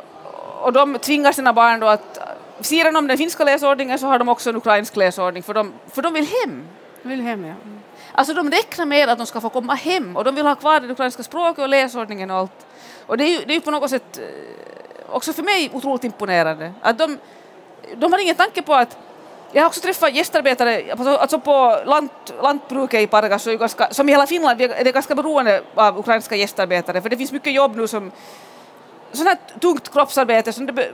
och 0.62 0.74
de 0.74 1.00
tvingar 1.00 1.32
sina 1.32 1.54
barn 1.54 1.80
då 1.80 1.88
att 1.88 2.20
sidan 2.62 2.96
om 2.96 3.08
den 3.08 3.18
finska 3.18 3.44
läsordningen 3.44 4.00
så 4.00 4.08
har 4.08 4.20
de 4.20 4.30
också 4.30 4.50
en 4.50 4.56
ukrainsk 4.56 4.96
läsordning 4.96 5.44
för 5.44 5.54
de, 5.54 5.74
för 5.92 6.02
de 6.02 6.14
vill 6.14 6.28
hem. 6.28 6.68
De 7.04 7.10
vill 7.10 7.22
hem, 7.22 7.46
ja. 7.46 7.54
Alltså 8.12 8.34
de 8.34 8.52
räknar 8.52 8.86
med 8.86 9.10
att 9.10 9.18
de 9.18 9.28
ska 9.28 9.42
få 9.42 9.50
komma 9.50 9.74
hem 9.74 10.18
och 10.18 10.24
de 10.24 10.36
vill 10.36 10.46
ha 10.46 10.56
kvar 10.56 10.80
det 10.80 10.92
ukrainska 10.92 11.24
språket 11.24 11.64
och 11.64 11.70
läsordningen 11.70 12.32
och 12.32 12.38
allt. 12.38 12.66
Och 13.06 13.18
det 13.18 13.24
är 13.24 13.28
ju, 13.28 13.46
det 13.46 13.54
är 13.54 13.56
ju 13.56 13.62
på 13.62 13.72
något 13.72 13.90
sätt 13.90 14.20
eh, 14.20 15.16
också 15.16 15.34
för 15.34 15.44
mig 15.44 15.70
otroligt 15.74 16.04
imponerande. 16.04 16.74
Att 16.82 16.98
de, 16.98 17.18
de 17.96 18.12
har 18.12 18.20
ingen 18.20 18.36
tanke 18.36 18.62
på 18.62 18.74
att 18.74 18.98
jag 19.52 19.62
har 19.62 19.68
också 19.68 19.82
träffat 19.82 20.16
gästarbetare, 20.16 20.92
alltså, 20.92 21.10
alltså 21.10 21.40
på 21.40 21.82
lant, 21.86 22.34
lantbruket 22.42 23.02
i 23.02 23.08
Pargas, 23.08 23.48
som 23.92 24.10
i 24.10 24.12
hela 24.12 24.28
Finland 24.28 24.62
är 24.62 24.84
det 24.84 24.92
ganska 24.92 25.16
beroende 25.16 25.62
av 25.76 26.00
ukrainska 26.00 26.36
gästarbetare, 26.36 27.02
för 27.02 27.10
det 27.10 27.18
finns 27.18 27.32
mycket 27.32 27.54
jobb 27.54 27.76
nu 27.76 27.88
som 27.88 28.12
sånt 29.12 29.30
här 29.30 29.60
tungt 29.60 29.94
kroppsarbete 29.94 30.54
som 30.54 30.66
det, 30.66 30.92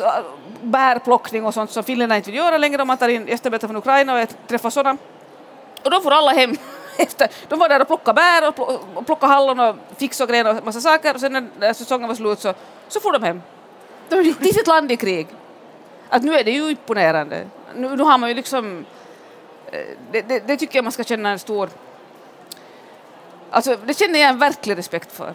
Äh, 0.00 0.24
bärplockning 0.62 1.46
och 1.46 1.54
sånt 1.54 1.70
som 1.70 1.84
finländarna 1.84 2.16
inte 2.16 2.30
vill 2.30 2.38
göra 2.38 2.58
längre 2.58 2.84
man 2.84 2.98
tar 2.98 3.08
in 3.08 3.28
gästarbetare 3.28 3.68
från 3.68 3.76
Ukraina 3.76 4.12
och 4.14 4.20
jag 4.20 4.28
träffar 4.46 4.70
sådana. 4.70 4.98
Och 5.84 5.90
då 5.90 6.00
får 6.00 6.10
alla 6.10 6.30
hem 6.30 6.56
efter, 6.96 7.28
de 7.48 7.58
var 7.58 7.68
där 7.68 7.80
och 7.80 7.86
plockade 7.86 8.14
bär 8.14 8.48
och 8.94 9.06
plockade 9.06 9.32
hallon 9.32 9.60
och 9.60 9.76
fixade 9.96 10.24
och 10.24 10.30
grejer 10.30 10.58
och 10.58 10.64
massa 10.64 10.80
saker 10.80 11.14
och 11.14 11.20
sen 11.20 11.50
när 11.58 11.72
säsongen 11.72 12.08
var 12.08 12.14
slut 12.14 12.40
så, 12.40 12.54
så 12.88 13.00
får 13.00 13.12
de 13.12 13.22
hem. 13.22 13.42
Till 14.08 14.54
sitt 14.54 14.66
land 14.66 14.92
i 14.92 14.96
krig. 14.96 15.26
Att 16.08 16.22
nu 16.22 16.34
är 16.34 16.44
det 16.44 16.50
ju 16.50 16.70
imponerande. 16.70 17.46
Nu, 17.74 17.96
nu 17.96 18.02
har 18.02 18.18
man 18.18 18.28
ju 18.28 18.34
liksom, 18.34 18.84
eh, 19.72 19.80
det, 20.12 20.22
det, 20.22 20.40
det 20.46 20.56
tycker 20.56 20.78
jag 20.78 20.84
man 20.84 20.92
ska 20.92 21.04
känna 21.04 21.30
en 21.30 21.38
stor, 21.38 21.68
alltså 23.50 23.76
det 23.86 23.98
känner 23.98 24.20
jag 24.20 24.28
en 24.28 24.38
verklig 24.38 24.78
respekt 24.78 25.12
för 25.12 25.34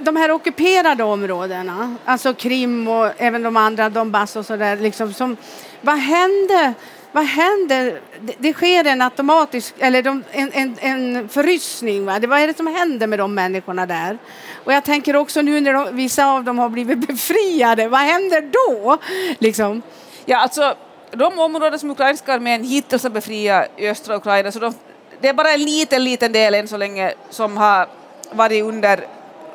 de 0.00 0.16
här 0.16 0.30
ockuperade 0.30 1.04
områdena, 1.04 1.96
alltså 2.04 2.34
Krim 2.34 2.88
och 2.88 3.10
även 3.18 3.42
de 3.42 3.56
andra, 3.56 3.88
Donbass 3.88 4.36
och 4.36 4.46
sådär, 4.46 4.76
liksom, 4.76 5.12
som, 5.12 5.36
vad 5.80 5.98
händer? 5.98 6.74
Vad 7.12 7.24
händer? 7.24 8.00
Det, 8.20 8.34
det 8.38 8.52
sker 8.52 8.86
en 8.86 9.02
automatisk, 9.02 9.74
eller 9.78 10.02
de, 10.02 10.24
en, 10.30 10.52
en, 10.52 10.76
en 10.80 11.28
förryskning. 11.28 12.04
Va? 12.04 12.18
Det, 12.18 12.26
vad 12.26 12.40
är 12.40 12.46
det 12.46 12.56
som 12.56 12.66
händer 12.66 13.06
med 13.06 13.18
de 13.18 13.34
människorna 13.34 13.86
där? 13.86 14.18
Och 14.64 14.72
jag 14.72 14.84
tänker 14.84 15.16
också 15.16 15.42
nu 15.42 15.60
när 15.60 15.72
de, 15.72 15.96
vissa 15.96 16.26
av 16.26 16.44
dem 16.44 16.58
har 16.58 16.68
blivit 16.68 16.98
befriade, 17.08 17.88
vad 17.88 18.00
händer 18.00 18.50
då? 18.52 18.98
Liksom. 19.38 19.82
Ja, 20.24 20.38
alltså 20.38 20.74
de 21.10 21.38
områden 21.38 21.78
som 21.78 21.90
ukrainska 21.90 22.34
armén 22.34 22.64
hittills 22.64 23.02
har 23.02 23.10
befriat 23.10 23.68
i 23.76 23.88
östra 23.88 24.16
Ukraina, 24.16 24.52
så 24.52 24.58
de, 24.58 24.74
det 25.20 25.28
är 25.28 25.34
bara 25.34 25.52
en 25.52 25.62
liten, 25.62 26.04
liten 26.04 26.32
del 26.32 26.54
än 26.54 26.68
så 26.68 26.76
länge 26.76 27.14
som 27.30 27.56
har 27.56 27.88
varit 28.32 28.64
under 28.64 29.04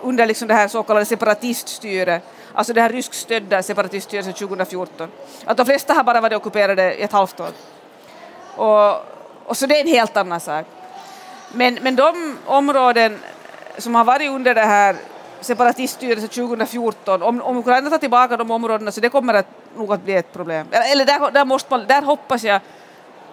under 0.02 0.26
liksom 0.26 0.48
det 0.48 0.54
här 0.54 0.68
så 0.68 0.84
kallade 0.84 1.06
separatiststyret, 1.06 2.24
alltså 2.54 2.74
det 2.74 2.82
här 2.82 2.90
ryskstödda 2.90 3.64
separatiststyret 3.64 4.26
sedan 4.26 4.34
2014. 4.34 5.10
Att 5.46 5.58
de 5.58 5.66
flesta 5.66 5.94
har 5.94 6.04
bara 6.04 6.22
varit 6.22 6.38
ockuperade 6.38 6.96
i 6.96 7.02
ett 7.02 7.12
halvt 7.12 7.40
år. 7.40 7.52
Och, 8.56 8.96
och 9.46 9.58
så 9.58 9.66
det 9.66 9.78
är 9.78 9.82
en 9.82 9.88
helt 9.88 10.18
annan 10.18 10.40
sak. 10.40 10.66
Men, 11.54 11.80
men 11.82 11.96
de 11.96 12.38
områden 12.46 13.20
som 13.78 13.96
har 13.96 14.04
varit 14.04 14.32
under 14.32 14.56
det 14.56 14.66
här 14.66 14.96
separatiststyret 15.42 16.20
sedan 16.20 16.30
2014, 16.30 17.24
om, 17.24 17.42
om 17.42 17.58
Ukraina 17.58 17.90
tar 17.90 17.98
tillbaka 17.98 18.38
de 18.38 18.52
områdena 18.52 18.92
så 18.92 19.02
det 19.02 19.10
kommer 19.10 19.34
att 19.34 19.48
nog 19.78 19.94
att 19.94 20.04
bli 20.04 20.14
ett 20.14 20.34
problem. 20.34 20.68
Eller 20.72 21.06
där, 21.06 21.32
där, 21.32 21.46
måste 21.46 21.68
man, 21.74 21.88
där 21.88 22.02
hoppas 22.02 22.44
jag 22.44 22.62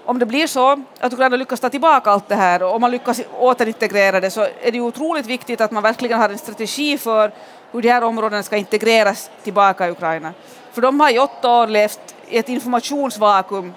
om 0.04 0.18
det 0.18 0.26
blir 0.26 0.46
så 0.46 0.82
att 1.00 1.12
Ukraina 1.12 1.36
lyckas 1.36 1.60
ta 1.60 1.70
tillbaka 1.70 2.10
allt 2.10 2.28
det 2.28 2.34
här 2.34 2.62
och 2.62 2.74
om 2.74 2.80
man 2.80 2.90
lyckas 2.90 3.20
återintegrera 3.38 4.20
det 4.20 4.30
så 4.30 4.46
är 4.62 4.72
det 4.72 4.80
otroligt 4.80 5.26
viktigt 5.26 5.60
att 5.60 5.70
man 5.70 5.82
verkligen 5.82 6.18
har 6.18 6.28
en 6.28 6.38
strategi 6.38 6.98
för 6.98 7.32
hur 7.72 7.82
de 7.82 7.88
här 7.88 8.04
områdena 8.04 8.42
ska 8.42 8.56
integreras 8.56 9.30
tillbaka 9.42 9.88
i 9.88 9.90
Ukraina. 9.90 10.32
För 10.72 10.82
de 10.82 11.00
har 11.00 11.10
i 11.10 11.18
åtta 11.18 11.50
år 11.50 11.66
levt 11.66 12.14
i 12.28 12.38
ett 12.38 12.48
informationsvakuum 12.48 13.72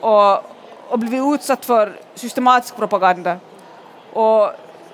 och, 0.00 0.32
och 0.88 0.98
blivit 0.98 1.34
utsatt 1.34 1.64
för 1.64 2.00
systematisk 2.14 2.76
propaganda. 2.76 3.36
Och, 4.12 4.42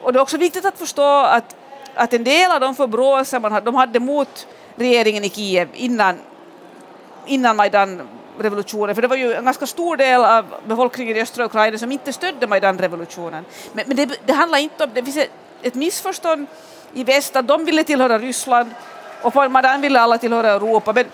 och 0.03 0.13
det 0.13 0.19
är 0.19 0.21
också 0.21 0.39
viktigt 0.39 0.65
att 0.65 0.79
förstå 0.79 1.25
att, 1.25 1.57
att 1.95 2.13
en 2.13 2.25
del 2.25 2.53
av 2.53 2.61
de 2.61 2.75
förbråelser 2.75 3.41
man 3.41 3.53
hade, 3.53 3.65
de 3.65 3.75
hade 3.75 4.01
mot 4.01 4.47
regeringen 4.77 5.25
i 5.25 5.31
Kiev 5.31 5.69
innan, 5.75 6.19
innan 7.27 7.57
Majdan 7.57 8.09
revolutionen, 8.39 8.95
för 8.95 9.03
det 9.03 9.09
var 9.09 9.17
ju 9.17 9.33
en 9.33 9.45
ganska 9.45 9.67
stor 9.67 9.97
del 9.97 10.25
av 10.25 10.45
befolkningen 10.67 11.17
i 11.17 11.21
östra 11.21 11.45
Ukraina 11.45 11.79
som 11.79 11.93
inte 11.93 12.13
stödde 12.13 12.47
Majdan-revolutionen. 12.47 13.45
Men, 13.73 13.85
men 13.87 13.97
det, 13.97 14.19
det, 14.27 14.33
handlar 14.33 14.59
inte 14.59 14.85
om, 14.85 14.91
det 14.95 15.03
finns 15.03 15.17
ett, 15.17 15.31
ett 15.63 15.75
missförstånd 15.75 16.47
i 16.95 17.05
väst 17.05 17.37
att 17.37 17.49
de 17.49 17.65
ville 17.65 17.85
tillhöra 17.85 18.19
Ryssland 18.19 18.71
och 19.23 19.33
på 19.33 19.49
Majdan 19.49 19.81
ville 19.81 20.01
alla 20.01 20.19
tillhöra 20.19 20.49
Europa, 20.51 20.93
men 20.93 21.07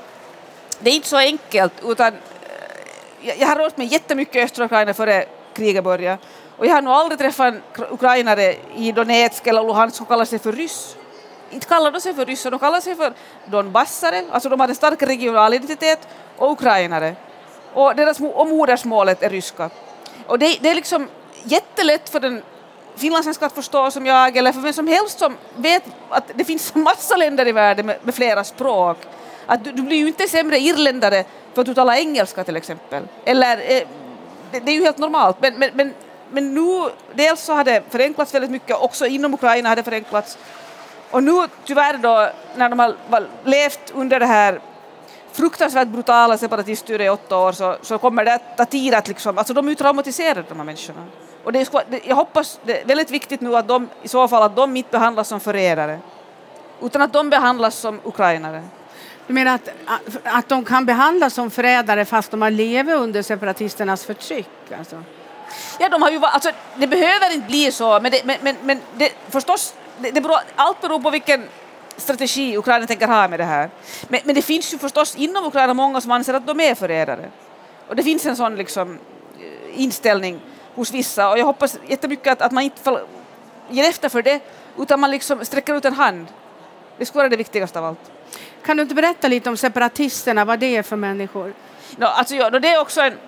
det 0.81 0.91
är 0.91 0.95
inte 0.95 1.09
så 1.09 1.17
enkelt 1.17 1.73
utan 1.85 2.13
eh, 2.13 2.19
jag, 3.21 3.39
jag 3.39 3.47
har 3.47 3.57
rört 3.57 3.77
mig 3.77 3.87
jättemycket 3.87 4.37
i 4.37 4.41
östra 4.41 4.65
Ukraina 4.65 4.95
före 4.95 5.25
kriget 5.55 5.85
började. 5.85 6.19
Och 6.57 6.67
jag 6.67 6.75
har 6.75 6.83
nog 6.83 6.95
aldrig 6.95 7.19
träffat 7.19 7.55
en 7.55 7.63
ukrainare 7.91 8.55
i 8.77 8.93
Donetsk 8.93 9.47
eller 9.47 9.63
Luhansk 9.63 9.97
som 9.97 10.07
kallar 10.07 10.25
sig 10.25 10.39
för 10.39 10.53
ryss. 10.53 10.97
Inte 11.51 11.67
kallar 11.67 11.91
de 11.91 12.01
sig 12.01 12.15
för 12.15 12.27
ryssar, 12.27 12.51
de 12.51 12.61
kallar 12.61 12.81
sig 12.81 12.95
för 12.95 13.13
donbassare, 13.47 14.25
alltså 14.31 14.49
de 14.49 14.61
har 14.61 14.69
en 14.69 14.75
stark 14.75 15.03
regional 15.03 15.55
identitet, 15.55 16.09
och 16.37 16.53
ukrainare. 16.53 17.16
Och 17.75 17.97
deras 17.97 18.20
och 18.20 18.49
modersmålet 18.49 19.23
är 19.23 19.31
ryska. 19.31 19.70
Och 20.27 20.38
det, 20.38 20.59
det 20.61 20.70
är 20.70 20.75
liksom 20.75 21.09
jättelätt 21.44 22.09
för 22.09 22.20
den 22.20 22.42
finlandssvenska 22.97 23.47
att 23.47 23.53
förstå 23.53 23.90
som 23.90 24.07
jag, 24.07 24.37
eller 24.37 24.53
för 24.53 24.61
vem 24.61 24.73
som 24.73 24.88
helst 24.88 25.18
som 25.18 25.37
vet 25.57 25.83
att 26.09 26.25
det 26.35 26.44
finns 26.44 26.75
massa 26.75 27.16
länder 27.16 27.49
i 27.49 27.53
världen 27.53 27.87
med, 27.87 27.97
med 28.03 28.14
flera 28.14 28.44
språk. 28.44 28.99
Att 29.47 29.64
du, 29.64 29.73
du, 29.73 29.83
blir 29.83 29.97
ju 29.97 30.07
inte 30.07 30.29
sämre 30.29 30.59
irländare 30.59 31.25
för 31.55 31.61
att 31.61 31.66
du 31.66 31.75
talar 31.75 31.94
engelska 31.94 32.44
till 32.44 32.57
exempel. 32.57 33.03
Eller, 33.25 33.57
eh, 33.57 33.88
det, 34.51 34.61
det, 34.61 34.70
är 34.70 34.75
ju 34.75 34.85
helt 34.85 34.99
normalt. 34.99 35.37
Men, 35.40 35.55
men, 35.55 35.70
men, 35.75 35.94
men 36.31 36.55
nu, 36.55 36.90
dels 37.14 37.40
så 37.40 37.53
har 37.53 37.64
det 37.64 37.83
förenklats 37.90 38.35
väldigt 38.35 38.51
mycket, 38.51 38.77
också 38.77 39.07
inom 39.07 39.35
Ukraina 39.35 39.68
har 39.68 39.77
det 39.77 39.83
förenklats. 39.83 40.38
Och 41.11 41.23
nu 41.23 41.33
tyvärr 41.64 41.99
då, 41.99 42.31
när 42.57 42.68
de 42.68 42.79
har 42.79 42.94
levt 43.44 43.90
under 43.94 44.20
det 44.20 44.27
här 44.27 44.61
fruktansvärt 45.35 45.88
brutala 45.88 46.38
separatiststyre 46.38 47.05
i 47.05 47.09
åtta 47.09 47.37
år 47.37 47.53
så, 47.53 47.77
så 47.83 47.99
kommer 47.99 48.25
det 48.25 48.35
att 48.35 48.57
ta 48.57 48.64
tid 48.64 48.94
att 48.94 49.09
liksom, 49.09 49.38
alltså 49.38 49.55
de 49.55 49.66
är 49.66 49.70
ju 49.70 49.75
traumatiserade 49.75 50.44
de 50.49 50.59
här 50.59 50.64
människorna. 50.64 51.05
Och 51.44 51.53
det 51.53 51.61
är, 51.61 51.68
jag 52.05 52.16
hoppas, 52.16 52.61
det 52.64 52.83
är 52.83 52.87
väldigt 52.87 53.11
viktigt 53.11 53.40
nu 53.40 53.57
att 53.57 53.68
de 53.68 53.88
i 54.03 54.09
så 54.09 54.29
fall 54.29 54.42
att 54.42 54.57
de 54.57 54.77
inte 54.77 54.90
behandlas 54.90 55.29
som 55.29 55.40
förrädare, 55.40 55.99
utan 56.83 57.03
att 57.03 57.12
de 57.12 57.31
behandlas 57.31 57.75
som 57.75 58.01
ukrainare. 58.05 58.62
Du 59.27 59.35
menar 59.35 59.55
att, 59.55 59.68
att 60.25 60.49
de 60.49 60.64
kan 60.64 60.87
behandlas 60.87 61.35
som 61.35 61.51
förrädare 61.51 62.05
fast 62.05 62.31
de 62.31 62.42
har 62.42 62.51
levt 62.51 62.90
under 62.90 63.23
separatisternas 63.23 64.05
förtryck? 64.05 64.49
Alltså. 64.79 65.03
Ja, 65.79 65.88
de 65.88 66.03
har 66.03 66.11
ju, 66.11 66.20
alltså, 66.23 66.51
det 66.77 66.87
behöver 66.87 67.35
inte 67.35 67.47
bli 67.47 67.73
så, 67.73 68.01
men, 68.01 68.12
det, 68.12 68.25
men, 68.25 68.37
men, 68.42 68.57
men 68.62 68.81
det, 68.94 69.12
förstås, 69.29 69.75
det, 69.99 70.11
det 70.11 70.20
beror, 70.20 70.38
allt 70.57 70.81
beror 70.81 70.99
på 70.99 71.11
vilken 71.11 71.44
strategi 71.96 72.57
Ukraina 72.57 72.87
tänker 72.87 73.07
ha 73.07 73.28
med 73.28 73.40
det 73.40 73.44
här. 73.44 73.70
Men, 74.09 74.20
men 74.24 74.35
det 74.35 74.42
finns 74.42 74.74
ju 74.74 74.78
förstås 74.78 75.16
inom 75.16 75.44
Ukraina 75.44 75.74
många 75.74 76.00
som 76.00 76.11
anser 76.11 76.35
att 76.35 76.46
de 76.46 76.61
är 76.61 76.74
förrädare. 76.74 77.30
Och 77.88 77.96
det 77.96 78.02
finns 78.02 78.26
en 78.26 78.37
sån 78.37 78.57
liksom, 78.57 78.98
eh, 79.40 79.83
inställning 79.83 80.40
hos 80.74 80.92
vissa 80.92 81.30
och 81.30 81.38
jag 81.38 81.44
hoppas 81.44 81.78
jättemycket 81.88 82.33
att, 82.33 82.42
att 82.42 82.52
man 82.52 82.64
inte 82.64 83.00
ger 83.70 83.88
efter 83.88 84.09
för 84.09 84.22
det 84.22 84.40
utan 84.78 85.00
man 85.00 85.11
liksom 85.11 85.44
sträcker 85.44 85.74
ut 85.76 85.85
en 85.85 85.94
hand. 85.94 86.26
Det 86.98 87.07
skulle 87.07 87.18
vara 87.18 87.28
det 87.28 87.37
viktigaste 87.37 87.78
av 87.78 87.85
allt. 87.85 88.11
Kan 88.64 88.76
du 88.76 88.83
inte 88.83 88.94
berätta 88.94 89.28
lite 89.28 89.50
om 89.50 89.57
separatisterna, 89.57 90.44
vad 90.44 90.59
det 90.59 90.76
är 90.76 90.83
för 90.83 90.96
människor? 90.96 91.54
No, 91.96 92.04
alltså, 92.04 92.35
ja, 92.35 92.50
det 92.50 92.68
är 92.68 92.80
också 92.80 93.00
en... 93.00 93.18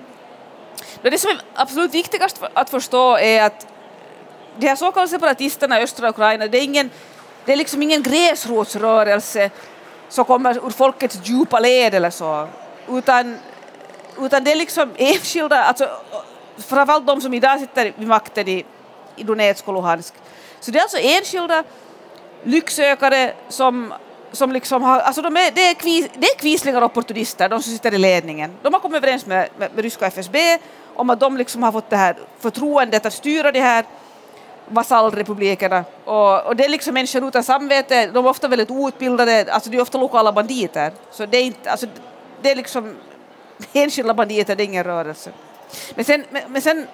Det 1.02 1.18
som 1.18 1.30
är 1.30 1.40
absolut 1.54 1.94
viktigast 1.94 2.42
att 2.52 2.70
förstå 2.70 3.18
är 3.18 3.42
att 3.42 3.66
de 4.58 4.68
här 4.68 4.76
så 4.76 4.92
kallade 4.92 5.08
separatisterna 5.08 5.80
i 5.80 5.82
östra 5.82 6.08
Ukraina, 6.08 6.46
det 6.46 6.58
är, 6.58 6.62
ingen, 6.62 6.90
det 7.46 7.52
är 7.52 7.56
liksom 7.56 7.82
ingen 7.82 8.02
gräsrotsrörelse 8.02 9.50
som 10.08 10.24
kommer 10.24 10.66
ur 10.66 10.70
folkets 10.70 11.18
djupa 11.24 11.60
led 11.60 11.94
eller 11.94 12.10
så, 12.10 12.48
utan, 12.88 13.38
utan 14.18 14.44
det 14.44 14.52
är 14.52 14.56
liksom 14.56 14.90
enskilda, 14.96 15.62
alltså 15.62 15.88
framförallt 16.56 17.06
de 17.06 17.20
som 17.20 17.34
idag 17.34 17.60
sitter 17.60 17.92
vid 17.96 18.08
makten 18.08 18.48
i, 18.48 18.64
i 19.16 19.22
Donetsk 19.22 19.68
och 19.68 19.74
Luhansk. 19.74 20.14
Så 20.60 20.70
det 20.70 20.78
är 20.78 20.82
alltså 20.82 20.98
enskilda 20.98 21.64
lycksökare 22.44 23.32
som 23.48 23.94
som 24.32 24.52
liksom 24.52 24.82
har, 24.82 25.00
alltså 25.00 25.22
de 25.22 25.36
är, 25.36 25.50
det, 25.50 25.70
är 25.70 25.74
kvis, 25.74 26.08
det 26.14 26.26
är 26.26 26.38
kvislingar 26.38 26.82
och 26.82 26.86
opportunister, 26.90 27.48
de 27.48 27.62
som 27.62 27.72
sitter 27.72 27.94
i 27.94 27.98
ledningen. 27.98 28.56
De 28.62 28.72
har 28.72 28.80
kommit 28.80 28.96
överens 28.96 29.26
med, 29.26 29.48
med, 29.58 29.70
med 29.74 29.84
ryska 29.84 30.06
FSB 30.06 30.58
om 30.94 31.10
att 31.10 31.20
de 31.20 31.36
liksom 31.36 31.62
har 31.62 31.72
fått 31.72 31.90
det 31.90 31.96
här 31.96 32.16
förtroendet 32.38 33.06
att 33.06 33.12
styra 33.12 33.52
det 33.52 33.60
här 33.60 33.84
vasallrepublikerna. 34.68 35.84
Och, 36.04 36.46
och 36.46 36.56
det 36.56 36.64
är 36.64 36.68
liksom 36.68 36.94
människor 36.94 37.28
utan 37.28 37.42
samvete, 37.42 38.06
de 38.06 38.26
är 38.26 38.30
ofta 38.30 38.48
väldigt 38.48 38.70
outbildade, 38.70 39.46
alltså 39.50 39.70
de 39.70 39.76
är 39.76 39.82
ofta 39.82 39.98
lokala 39.98 40.32
banditer. 40.32 40.92
Så 41.10 41.26
det 41.26 41.38
är 41.38 41.44
inte, 41.44 41.70
alltså 41.70 41.86
det 42.42 42.50
är 42.50 42.56
liksom 42.56 42.96
enskilda 43.72 44.14
banditer, 44.14 44.56
det 44.56 44.62
är 44.62 44.64
ingen 44.64 44.84
rörelse. 44.84 45.30
Men 45.94 46.04
sen, 46.04 46.24
men, 46.30 46.42
men 46.48 46.62
sen 46.62 46.86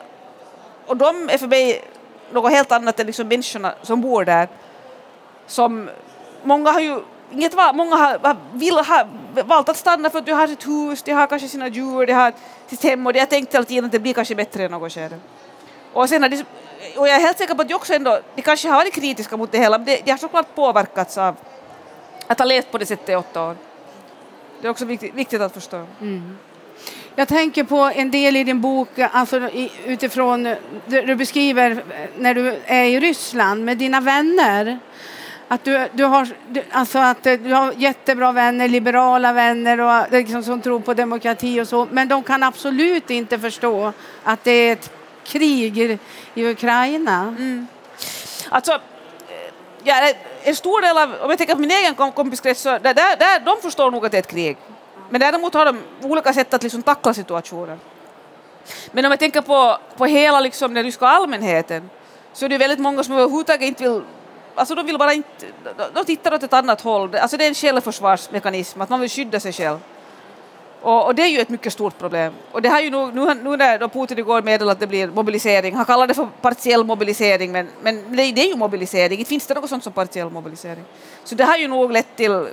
och 0.86 0.96
de 0.96 1.28
är 1.28 1.38
för 1.38 1.46
mig 1.46 1.84
något 2.32 2.52
helt 2.52 2.72
annat 2.72 3.00
än 3.00 3.06
liksom 3.06 3.28
människorna 3.28 3.74
som 3.82 4.00
bor 4.00 4.24
där. 4.24 4.48
Som, 5.46 5.90
många 6.42 6.70
har 6.70 6.80
ju 6.80 7.00
inget 7.32 7.54
val, 7.54 7.74
många 7.74 7.96
har, 7.96 8.36
vill, 8.52 8.74
har 8.74 9.08
valt 9.42 9.68
att 9.68 9.76
stanna 9.76 10.10
för 10.10 10.18
att 10.18 10.26
de 10.26 10.32
har 10.32 10.46
sitt 10.46 10.66
hus, 10.66 11.02
de 11.02 11.12
har 11.12 11.26
kanske 11.26 11.48
sina 11.48 11.68
djur, 11.68 12.06
de 12.06 12.12
har 12.12 12.32
sitt 12.66 12.82
hem 12.82 13.06
och 13.06 13.12
de 13.12 13.18
har 13.18 13.26
tänkt 13.26 13.54
hela 13.54 13.64
tiden 13.64 13.84
att 13.84 13.92
det 13.92 13.98
blir 13.98 14.14
kanske 14.14 14.34
bättre 14.34 14.64
i 14.64 14.68
något 14.68 14.92
skede. 14.92 15.18
Och, 15.92 16.08
sen 16.08 16.22
de, 16.22 16.44
och 16.96 17.08
jag 17.08 17.16
är 17.16 17.20
helt 17.20 17.38
säker 17.38 17.54
på 17.54 17.62
att 17.62 17.68
de 17.68 17.74
också 17.74 17.94
ändå, 17.94 18.20
de 18.36 18.42
kanske 18.42 18.68
har 18.68 18.76
varit 18.76 18.94
kritiska 18.94 19.36
mot 19.36 19.52
det 19.52 19.58
hela, 19.58 19.78
men 19.78 19.84
de, 19.84 20.02
de 20.04 20.10
har 20.10 20.18
såklart 20.18 20.54
påverkats 20.54 21.18
av 21.18 21.36
att 22.26 22.38
ha 22.38 22.46
levt 22.46 22.70
på 22.70 22.78
det 22.78 22.86
sättet 22.86 23.08
i 23.08 23.14
åtta 23.14 23.48
år. 23.48 23.56
Det 24.60 24.66
är 24.66 24.70
också 24.70 24.84
viktigt, 24.84 25.14
viktigt 25.14 25.40
att 25.40 25.54
förstå. 25.54 25.86
Mm. 26.00 26.38
Jag 27.14 27.28
tänker 27.28 27.64
på 27.64 27.76
en 27.76 28.10
del 28.10 28.36
i 28.36 28.44
din 28.44 28.60
bok 28.60 28.88
alltså 28.98 29.50
utifrån, 29.86 30.54
du 30.86 31.14
beskriver 31.14 31.84
när 32.18 32.34
du 32.34 32.56
är 32.64 32.84
i 32.84 33.00
Ryssland 33.00 33.64
med 33.64 33.78
dina 33.78 34.00
vänner. 34.00 34.78
Att 35.48 35.64
du, 35.64 35.88
du, 35.92 36.04
har, 36.04 36.28
alltså 36.70 36.98
att 36.98 37.22
du 37.22 37.52
har 37.52 37.72
jättebra 37.72 38.32
vänner, 38.32 38.68
liberala 38.68 39.32
vänner 39.32 39.80
och 39.80 40.12
liksom 40.12 40.42
som 40.42 40.60
tror 40.60 40.80
på 40.80 40.94
demokrati 40.94 41.60
och 41.60 41.68
så, 41.68 41.88
men 41.90 42.08
de 42.08 42.22
kan 42.22 42.42
absolut 42.42 43.10
inte 43.10 43.38
förstå 43.38 43.92
att 44.24 44.44
det 44.44 44.50
är 44.50 44.72
ett 44.72 44.90
krig 45.24 45.98
i, 46.34 46.46
Ukraina. 46.46 47.20
Mm. 47.22 47.66
Alltså, 48.48 48.72
eh, 48.72 49.52
ja, 49.84 50.12
en 50.42 50.56
stor 50.56 50.80
del 50.80 50.98
av, 50.98 51.14
om 51.22 51.30
jag 51.30 51.38
tänker 51.38 51.54
på 51.54 51.60
min 51.60 51.70
egen 51.70 51.94
kompiskrets, 51.94 52.60
så 52.60 52.70
där, 52.70 52.94
där, 52.94 53.40
de 53.40 53.62
förstår 53.62 53.90
nog 53.90 54.06
att 54.06 54.12
det 54.12 54.18
är 54.18 54.22
ett 54.22 54.30
krig. 54.30 54.56
Men 55.10 55.20
däremot 55.20 55.54
har 55.54 55.66
de 55.66 55.78
olika 56.02 56.32
sätt 56.32 56.54
att 56.54 56.62
liksom 56.62 56.82
tackla 56.82 57.14
situationen. 57.14 57.80
Men 58.92 59.04
om 59.04 59.10
jag 59.10 59.20
tänker 59.20 59.40
på, 59.40 59.78
på 59.96 60.06
hela 60.06 60.40
liksom 60.40 60.74
den 60.74 60.84
ryska 60.84 61.06
allmänheten 61.06 61.90
så 62.32 62.44
är 62.44 62.48
det 62.48 62.58
väldigt 62.58 62.78
många 62.78 63.04
som 63.04 63.14
överhuvudtaget 63.14 63.68
inte 63.68 63.82
vill 63.82 64.02
Alltså 64.54 64.74
de 64.74 64.86
vill 64.86 64.98
bara 64.98 65.12
inte, 65.12 65.46
de 65.94 66.04
tittar 66.04 66.34
åt 66.34 66.42
ett 66.42 66.52
annat 66.52 66.80
håll. 66.80 67.14
Alltså 67.14 67.36
det 67.36 67.44
är 67.44 67.48
en 67.48 67.54
självförsvarsmekanism, 67.54 68.80
att 68.80 68.88
man 68.88 69.00
vill 69.00 69.10
skydda 69.10 69.40
sig 69.40 69.52
själv. 69.52 69.78
Och, 70.82 71.06
och, 71.06 71.14
det 71.14 71.22
är 71.22 71.28
ju 71.28 71.40
ett 71.40 71.48
mycket 71.48 71.72
stort 71.72 71.98
problem. 71.98 72.32
Och 72.52 72.62
det 72.62 72.68
har 72.68 72.80
ju 72.80 72.90
nu, 72.90 73.12
nu, 73.12 73.34
nu 73.34 73.56
när 73.56 73.78
då 73.78 73.88
Putin 73.88 74.18
igår 74.18 74.42
meddelade 74.42 74.72
att 74.72 74.80
det 74.80 74.86
blir 74.86 75.08
mobilisering, 75.08 75.74
han 75.74 75.84
kallar 75.84 76.06
det 76.06 76.14
för 76.14 76.28
partiell 76.40 76.84
mobilisering, 76.84 77.52
men, 77.52 77.68
men 77.82 78.16
det, 78.16 78.32
det 78.32 78.40
är 78.40 78.48
ju 78.48 78.56
mobilisering, 78.56 79.18
inte 79.18 79.28
finns 79.28 79.46
det 79.46 79.54
något 79.54 79.68
sånt 79.68 79.84
som 79.84 79.92
partiell 79.92 80.30
mobilisering. 80.30 80.84
Så 81.24 81.34
det 81.34 81.44
har 81.44 81.56
ju 81.56 81.68
nog 81.68 81.92
lett 81.92 82.16
till 82.16 82.48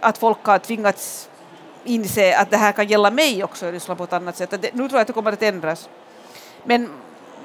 att 0.00 0.18
folk 0.18 0.44
har 0.44 0.58
tvingats 0.58 1.28
inse 1.84 2.36
att 2.36 2.50
det 2.50 2.56
här 2.56 2.72
kan 2.72 2.86
gälla 2.86 3.10
mig 3.10 3.44
också 3.44 3.66
i 3.66 3.72
Ryssland 3.72 3.98
på 3.98 4.04
ett 4.04 4.12
annat 4.12 4.36
sätt. 4.36 4.50
Det, 4.50 4.74
nu 4.74 4.88
tror 4.88 4.92
jag 4.92 5.00
att 5.00 5.06
det 5.06 5.12
kommer 5.12 5.32
att 5.32 5.42
ändras. 5.42 5.88
Men 6.64 6.90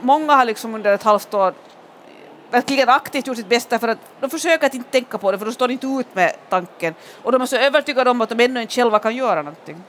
många 0.01 0.33
har 0.35 0.45
liksom 0.45 0.75
under 0.75 0.93
ett 0.93 1.03
halvt 1.03 1.33
år 1.33 1.53
verkligen 2.51 2.89
aktivt 2.89 3.27
gjort 3.27 3.37
sitt 3.37 3.49
bästa 3.49 3.79
för 3.79 3.87
att 3.87 3.97
de 4.19 4.29
försöker 4.29 4.67
att 4.67 4.73
inte 4.73 4.91
tänka 4.91 5.17
på 5.17 5.31
det 5.31 5.37
för 5.37 5.45
de 5.45 5.51
står 5.51 5.71
inte 5.71 5.87
ut 5.87 6.15
med 6.15 6.35
tanken 6.49 6.93
och 7.23 7.31
de 7.31 7.41
är 7.41 7.45
så 7.45 7.55
övertygade 7.55 8.09
om 8.09 8.21
att 8.21 8.29
de 8.29 8.39
ännu 8.39 8.61
inte 8.61 8.73
själva 8.73 8.99
kan 8.99 9.15
göra 9.15 9.41
någonting. 9.41 9.83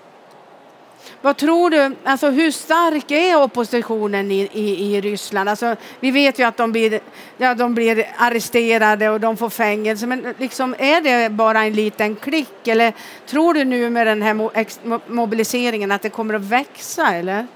Vad 1.21 1.37
tror 1.37 1.71
du, 1.71 1.97
alltså 2.05 2.31
hur 2.31 2.51
stark 2.51 3.11
är 3.11 3.43
oppositionen 3.43 4.31
i, 4.31 4.49
i, 4.53 4.97
i 4.97 5.01
Ryssland? 5.01 5.49
Alltså, 5.49 5.77
vi 6.01 6.11
vet 6.11 6.39
ju 6.39 6.43
att 6.43 6.57
de 6.57 6.73
blir, 6.73 7.01
ja, 7.37 7.55
de 7.55 7.75
blir 7.75 8.07
arresterade 8.19 9.11
och 9.11 9.21
de 9.21 9.37
får 9.37 9.51
fängelse, 9.51 10.07
men 10.07 10.35
liksom, 10.39 10.75
är 10.79 11.01
det 11.01 11.31
bara 11.31 11.65
en 11.65 11.73
liten 11.73 12.17
klick 12.17 12.69
eller 12.69 12.93
tror 13.27 13.55
du 13.55 13.65
nu 13.65 13.91
med 13.91 14.07
den 14.07 14.23
här 14.23 15.11
mobiliseringen 15.11 15.93
att 15.93 16.03
det 16.03 16.11
kommer 16.11 16.35
att 16.35 16.43
växa? 16.43 17.15
Eller? 17.15 17.47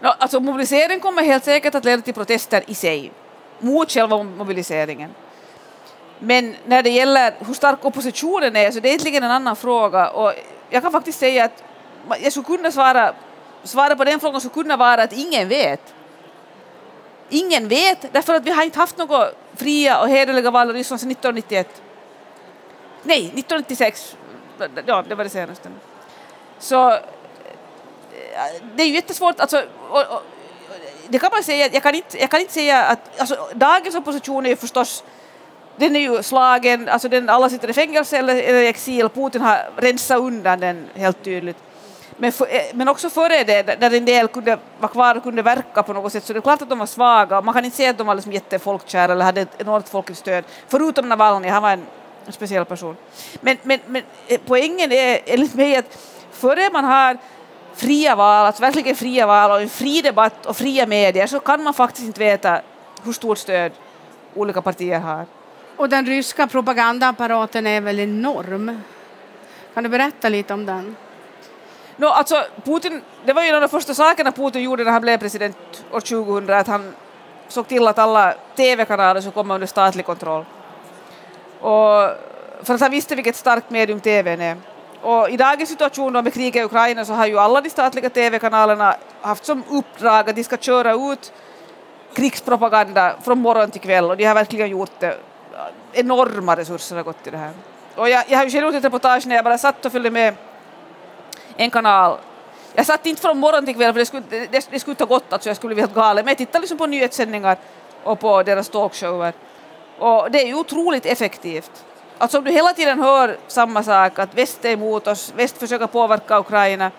No, 0.00 0.08
alltså, 0.18 0.40
mobiliseringen 0.40 1.00
kommer 1.00 1.22
helt 1.22 1.44
säkert 1.44 1.74
att 1.74 1.84
leda 1.84 2.02
till 2.02 2.14
protester 2.14 2.62
i 2.66 2.74
sig 2.74 3.12
mot 3.58 3.90
själva 3.90 4.22
mobiliseringen. 4.22 5.10
Men 6.18 6.56
när 6.66 6.82
det 6.82 6.90
gäller 6.90 7.34
hur 7.46 7.54
stark 7.54 7.84
oppositionen 7.84 8.56
är 8.56 8.70
så 8.70 8.80
det 8.80 8.88
är 8.88 8.90
egentligen 8.90 9.22
en 9.22 9.30
annan 9.30 9.56
fråga 9.56 10.10
och 10.10 10.32
jag 10.70 10.82
kan 10.82 10.92
faktiskt 10.92 11.18
säga 11.18 11.44
att 11.44 11.62
jag 12.22 12.32
skulle 12.32 12.46
kunna 12.46 12.72
svara, 12.72 13.14
svara 13.64 13.96
på 13.96 14.04
den 14.04 14.20
frågan 14.20 14.40
skulle 14.40 14.62
kunna 14.62 14.76
vara 14.76 15.02
att 15.02 15.12
ingen 15.12 15.48
vet. 15.48 15.94
Ingen 17.28 17.68
vet 17.68 18.12
därför 18.12 18.34
att 18.34 18.44
vi 18.44 18.50
har 18.50 18.62
inte 18.62 18.78
haft 18.78 18.98
några 18.98 19.28
fria 19.54 20.00
och 20.00 20.08
hederliga 20.08 20.50
val 20.50 20.70
i 20.70 20.72
Ryssland 20.72 21.00
sedan 21.00 21.10
1991. 21.10 21.82
Nej, 23.02 23.18
1996. 23.18 24.16
Ja, 24.86 25.04
det 25.08 25.14
var 25.14 25.24
det 25.24 25.30
senaste. 25.30 25.68
Så 26.58 26.98
det 28.74 28.82
är 28.82 28.86
ju 28.86 28.94
jättesvårt, 28.94 29.40
alltså, 29.40 29.62
och, 29.90 30.00
och, 30.00 30.22
det 31.08 31.18
kan 31.18 31.30
man 31.32 31.42
säga, 31.42 31.68
jag 31.72 31.82
kan 31.82 31.94
inte, 31.94 32.20
jag 32.20 32.30
kan 32.30 32.40
inte 32.40 32.52
säga 32.52 32.84
att, 32.84 33.20
alltså, 33.20 33.48
dagens 33.54 33.94
opposition 33.94 34.46
är 34.46 34.50
ju 34.50 34.56
förstås 34.56 35.04
den 35.76 35.96
är 35.96 36.00
ju 36.00 36.22
slagen, 36.22 36.88
alltså 36.88 37.08
den, 37.08 37.28
alla 37.28 37.50
sitter 37.50 37.70
i 37.70 37.72
fängelse 37.72 38.18
eller, 38.18 38.36
eller 38.36 38.62
i 38.62 38.66
exil, 38.68 39.08
Putin 39.08 39.40
har 39.40 39.70
rensat 39.76 40.18
undan 40.18 40.60
den 40.60 40.88
helt 40.94 41.24
tydligt. 41.24 41.56
Men, 42.16 42.32
för, 42.32 42.44
eh, 42.54 42.62
men 42.74 42.88
också 42.88 43.10
före 43.10 43.44
det, 43.44 43.62
där 43.62 43.94
en 43.94 44.04
del 44.04 44.28
kunde 44.28 44.58
vara 44.80 44.92
kvar 44.92 45.14
och 45.14 45.22
kunde 45.22 45.42
verka 45.42 45.82
på 45.82 45.92
något 45.92 46.12
sätt, 46.12 46.24
så 46.24 46.32
det 46.32 46.38
är 46.38 46.40
klart 46.40 46.62
att 46.62 46.68
de 46.68 46.78
var 46.78 46.86
svaga. 46.86 47.40
Man 47.40 47.54
kan 47.54 47.64
inte 47.64 47.76
säga 47.76 47.90
att 47.90 47.98
de 47.98 48.06
var 48.06 48.14
liksom 48.14 48.32
jättefolkkära 48.32 49.12
eller 49.12 49.24
hade 49.24 49.40
ett 49.40 49.60
enormt 49.60 49.88
folkligt 49.88 50.18
stöd, 50.18 50.44
förutom 50.68 51.08
Navalny, 51.08 51.48
han 51.48 51.62
var 51.62 51.70
en, 51.70 51.86
en 52.26 52.32
speciell 52.32 52.64
person. 52.64 52.96
Men, 53.40 53.56
men, 53.62 53.80
men 53.86 54.02
eh, 54.28 54.40
poängen 54.46 54.92
är 54.92 55.20
enligt 55.26 55.54
mig 55.54 55.76
att 55.76 55.98
före 56.32 56.70
man 56.72 56.84
har 56.84 57.18
fria 57.74 58.16
val, 58.16 58.46
alltså 58.46 58.62
verkligen 58.62 58.96
fria 58.96 59.26
val 59.26 59.50
och 59.50 59.60
en 59.60 59.68
fri 59.68 60.02
debatt 60.02 60.46
och 60.46 60.56
fria 60.56 60.86
medier 60.86 61.26
så 61.26 61.40
kan 61.40 61.62
man 61.62 61.74
faktiskt 61.74 62.06
inte 62.06 62.20
veta 62.20 62.60
hur 63.04 63.12
stort 63.12 63.38
stöd 63.38 63.72
olika 64.34 64.62
partier 64.62 65.00
har. 65.00 65.26
Och 65.76 65.88
den 65.88 66.06
ryska 66.06 66.46
propagandaapparaten 66.46 67.66
är 67.66 67.80
väl 67.80 68.00
enorm? 68.00 68.80
Kan 69.74 69.82
du 69.82 69.88
berätta 69.88 70.28
lite 70.28 70.54
om 70.54 70.66
den? 70.66 70.96
No, 71.96 72.06
alltså, 72.06 72.44
Putin, 72.64 73.02
det 73.24 73.32
var 73.32 73.42
ju 73.42 73.48
en 73.48 73.54
av 73.54 73.60
de 73.60 73.68
första 73.68 73.94
sakerna 73.94 74.32
Putin 74.32 74.62
gjorde 74.62 74.84
när 74.84 74.92
han 74.92 75.02
blev 75.02 75.18
president 75.18 75.84
år 75.92 76.00
2000, 76.00 76.50
att 76.50 76.66
han 76.66 76.94
såg 77.48 77.68
till 77.68 77.88
att 77.88 77.98
alla 77.98 78.34
tv-kanaler 78.56 79.20
skulle 79.20 79.32
komma 79.32 79.54
under 79.54 79.66
statlig 79.66 80.06
kontroll. 80.06 80.44
Och 81.60 82.10
för 82.62 82.74
att 82.74 82.80
han 82.80 82.90
visste 82.90 83.14
vilket 83.14 83.36
starkt 83.36 83.70
medium 83.70 84.00
TVn 84.00 84.40
är. 84.40 84.56
Och 85.02 85.30
i 85.30 85.36
dagens 85.36 85.70
situation 85.70 86.12
då 86.12 86.22
med 86.22 86.34
kriget 86.34 86.56
i 86.56 86.64
Ukraina 86.64 87.04
så 87.04 87.12
har 87.12 87.26
ju 87.26 87.38
alla 87.38 87.60
de 87.60 87.70
statliga 87.70 88.10
tv-kanalerna 88.10 88.96
haft 89.20 89.44
som 89.44 89.64
uppdrag 89.70 90.30
att 90.30 90.36
de 90.36 90.44
ska 90.44 90.56
köra 90.56 90.92
ut 91.12 91.32
krigspropaganda 92.14 93.16
från 93.24 93.38
morgon 93.38 93.70
till 93.70 93.80
kväll 93.80 94.10
och 94.10 94.16
de 94.16 94.24
har 94.24 94.34
verkligen 94.34 94.68
gjort 94.68 95.00
det. 95.00 95.16
Enorma 95.92 96.56
resurser 96.56 96.96
har 96.96 97.02
gått 97.02 97.22
till 97.22 97.32
det 97.32 97.38
här. 97.38 97.52
Och 97.94 98.08
jag, 98.08 98.24
jag 98.28 98.38
har 98.38 98.44
ju 98.44 98.50
själv 98.50 98.66
gjort 98.66 98.74
ett 98.74 98.84
reportage 98.84 99.26
när 99.26 99.36
jag 99.36 99.44
bara 99.44 99.58
satt 99.58 99.84
och 99.86 99.92
följde 99.92 100.10
med 100.10 100.34
en 101.56 101.70
kanal. 101.70 102.18
Jag 102.74 102.86
satt 102.86 103.06
inte 103.06 103.22
från 103.22 103.38
morgon 103.38 103.66
till 103.66 103.74
kväll 103.74 103.92
för 103.92 103.98
det 103.98 104.06
skulle, 104.06 104.22
det, 104.28 104.68
det 104.70 104.80
skulle 104.80 104.92
inte 104.92 105.04
ha 105.04 105.08
gått, 105.08 105.32
alltså 105.32 105.48
jag 105.48 105.56
skulle 105.56 105.74
bli 105.74 105.82
helt 105.82 105.94
galen, 105.94 106.24
men 106.24 106.30
jag 106.30 106.38
tittade 106.38 106.60
liksom 106.60 106.78
på 106.78 106.86
nyhetssändningar 106.86 107.56
och 108.02 108.20
på 108.20 108.42
deras 108.42 108.68
talkshower. 108.68 109.32
Och 109.98 110.30
det 110.30 110.42
är 110.42 110.46
ju 110.46 110.54
otroligt 110.54 111.06
effektivt. 111.06 111.84
Alltså 112.18 112.38
om 112.38 112.44
du 112.44 112.50
hela 112.50 112.72
tiden 112.72 113.00
hör 113.00 113.36
samma 113.46 113.82
sak, 113.82 114.18
att 114.18 114.34
väst 114.34 114.64
är 114.64 114.70
emot 114.70 115.06
oss, 115.06 115.32
väst 115.36 115.58
försöker 115.58 115.86
påverka 115.86 116.38
Ukraina, 116.38 116.90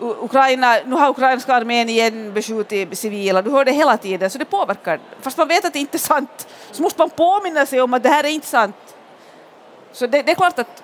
Ukraina, 0.00 0.76
nu 0.84 0.96
har 0.96 1.10
ukrainska 1.10 1.54
armén 1.54 1.88
igen 1.88 2.32
beskjutit 2.32 2.98
civila, 2.98 3.42
du 3.42 3.50
hör 3.50 3.64
det 3.64 3.72
hela 3.72 3.96
tiden, 3.96 4.30
så 4.30 4.38
det 4.38 4.44
påverkar. 4.44 5.00
Fast 5.20 5.38
man 5.38 5.48
vet 5.48 5.64
att 5.64 5.72
det 5.72 5.78
inte 5.78 5.96
är 5.96 5.98
sant, 5.98 6.48
så 6.70 6.82
måste 6.82 7.00
man 7.00 7.10
påminna 7.10 7.66
sig 7.66 7.80
om 7.80 7.94
att 7.94 8.02
det 8.02 8.08
här 8.08 8.24
är 8.24 8.28
inte 8.28 8.46
sant. 8.46 8.76
Så 9.92 10.06
det, 10.06 10.22
det 10.22 10.32
är 10.32 10.34
klart 10.34 10.58
att, 10.58 10.82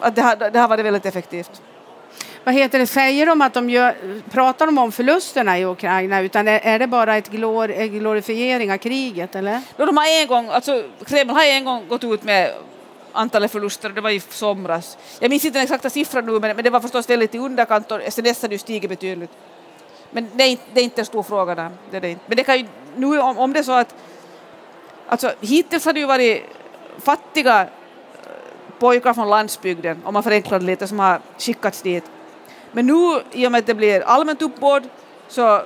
att 0.00 0.16
det, 0.16 0.22
har, 0.22 0.36
det 0.36 0.58
har 0.58 0.68
varit 0.68 0.84
väldigt 0.84 1.06
effektivt. 1.06 1.62
Vad 2.44 2.54
heter 2.54 2.78
det, 2.78 2.86
säger 2.86 3.26
de 3.26 3.42
att 3.42 3.54
de 3.54 3.70
gör, 3.70 3.94
pratar 4.30 4.66
de 4.66 4.78
om 4.78 4.92
förlusterna 4.92 5.58
i 5.58 5.64
Ukraina 5.64 6.20
utan 6.20 6.48
är, 6.48 6.60
är 6.62 6.78
det 6.78 6.86
bara 6.86 7.16
ett 7.16 7.30
glor, 7.30 7.70
en 7.70 7.88
glorifiering 7.88 8.72
av 8.72 8.78
kriget 8.78 9.34
eller? 9.34 9.60
De 9.76 9.96
har 9.96 10.20
en 10.22 10.26
gång, 10.26 10.48
alltså 10.48 10.84
Kreml 11.06 11.30
har 11.30 11.44
en 11.44 11.64
gång 11.64 11.88
gått 11.88 12.04
ut 12.04 12.22
med 12.22 12.54
antalet 13.12 13.52
förluster, 13.52 13.88
det 13.88 14.00
var 14.00 14.10
i 14.10 14.20
somras. 14.20 14.98
Jag 15.20 15.30
minns 15.30 15.44
inte 15.44 15.58
den 15.58 15.64
exakta 15.64 15.90
siffran 15.90 16.26
nu, 16.26 16.32
men, 16.32 16.56
men 16.56 16.64
det 16.64 16.70
var 16.70 16.80
förstås 16.80 17.10
väldigt 17.10 17.34
i 17.34 17.38
underkant 17.38 17.92
och 17.92 18.00
sen 18.08 18.24
dess 18.24 18.42
har 18.42 18.48
det 18.48 18.58
stigit 18.58 18.90
betydligt. 18.90 19.30
Men 20.10 20.30
det 20.34 20.44
är, 20.44 20.48
inte, 20.48 20.62
det 20.74 20.80
är 20.80 20.84
inte 20.84 21.00
en 21.00 21.06
stor 21.06 21.22
fråga 21.22 21.54
där. 21.54 21.70
Det 21.90 21.96
är 21.96 22.00
det 22.00 22.10
inte. 22.10 22.24
Men 22.26 22.36
det 22.36 22.44
kan 22.44 22.58
ju, 22.58 22.66
nu 22.96 23.20
om, 23.20 23.38
om 23.38 23.52
det 23.52 23.58
är 23.58 23.62
så 23.62 23.72
att 23.72 23.94
alltså, 25.06 25.32
hittills 25.40 25.84
har 25.84 25.92
det 25.92 26.00
ju 26.00 26.06
varit 26.06 26.44
fattiga 26.98 27.60
eh, 27.60 27.68
pojkar 28.78 29.14
från 29.14 29.28
landsbygden, 29.28 30.02
om 30.04 30.14
man 30.14 30.22
förenklar 30.22 30.58
det 30.58 30.64
lite, 30.64 30.88
som 30.88 30.98
har 30.98 31.20
skickats 31.38 31.82
dit. 31.82 32.04
Men 32.72 32.86
nu, 32.86 33.22
i 33.32 33.46
och 33.46 33.52
med 33.52 33.58
att 33.58 33.66
det 33.66 33.74
blir 33.74 34.00
allmänt 34.00 34.42
uppbåd, 34.42 34.82
så 35.28 35.62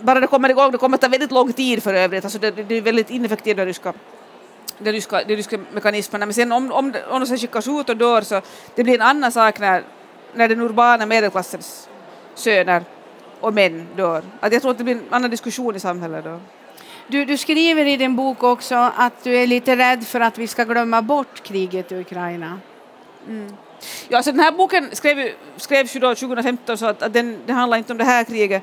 bara 0.00 0.20
det 0.20 0.26
kommer 0.26 0.48
igång, 0.48 0.72
det 0.72 0.78
kommer 0.78 0.96
att 0.96 1.00
ta 1.00 1.08
väldigt 1.08 1.32
lång 1.32 1.52
tid 1.52 1.82
för 1.82 1.94
övrigt, 1.94 2.24
alltså 2.24 2.38
det, 2.38 2.50
det 2.50 2.74
är 2.74 2.82
väldigt 2.82 3.10
ineffektivt 3.10 3.56
det 3.56 3.66
ryska 3.66 3.92
de 4.78 4.92
ryska, 4.92 5.24
de 5.24 5.36
ryska 5.36 5.58
mekanismerna. 5.72 6.26
Men 6.26 6.34
sen 6.34 6.52
om, 6.52 6.72
om, 6.72 6.94
om 7.10 7.20
de 7.20 7.26
sen 7.26 7.38
skickas 7.38 7.68
ut 7.68 7.88
och 7.88 7.96
dör 7.96 8.22
så 8.22 8.40
det 8.74 8.84
blir 8.84 8.94
en 8.94 9.02
annan 9.02 9.32
sak 9.32 9.60
när, 9.60 9.82
när 10.34 10.48
den 10.48 10.60
urbana 10.60 11.06
medelklassens 11.06 11.88
söner 12.34 12.84
och 13.40 13.54
män 13.54 13.86
dör. 13.96 14.22
Att 14.40 14.52
jag 14.52 14.62
tror 14.62 14.70
att 14.70 14.78
det 14.78 14.84
blir 14.84 14.94
en 14.94 15.06
annan 15.10 15.30
diskussion 15.30 15.76
i 15.76 15.80
samhället 15.80 16.24
då. 16.24 16.40
Du, 17.06 17.24
du 17.24 17.36
skriver 17.38 17.86
i 17.86 17.96
din 17.96 18.16
bok 18.16 18.42
också 18.42 18.74
att 18.96 19.24
du 19.24 19.36
är 19.36 19.46
lite 19.46 19.76
rädd 19.76 20.06
för 20.06 20.20
att 20.20 20.38
vi 20.38 20.46
ska 20.46 20.64
glömma 20.64 21.02
bort 21.02 21.42
kriget 21.42 21.92
i 21.92 21.94
Ukraina. 21.94 22.60
Mm. 23.28 23.56
Ja, 24.08 24.16
alltså 24.16 24.32
den 24.32 24.40
här 24.40 24.52
boken 24.52 24.88
skrev, 24.92 25.32
skrevs 25.56 25.96
ju 25.96 26.00
då 26.00 26.14
2015 26.14 26.78
så 26.78 26.86
att, 26.86 27.02
att 27.02 27.12
den, 27.12 27.38
den 27.46 27.56
handlar 27.56 27.78
inte 27.78 27.92
om 27.92 27.98
det 27.98 28.04
här 28.04 28.24
kriget. 28.24 28.62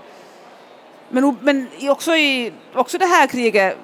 Men, 1.09 1.37
men 1.41 1.67
också, 1.89 2.15
i, 2.15 2.53
också 2.73 2.97
det 2.97 3.05
här 3.05 3.27
kriget 3.27 3.77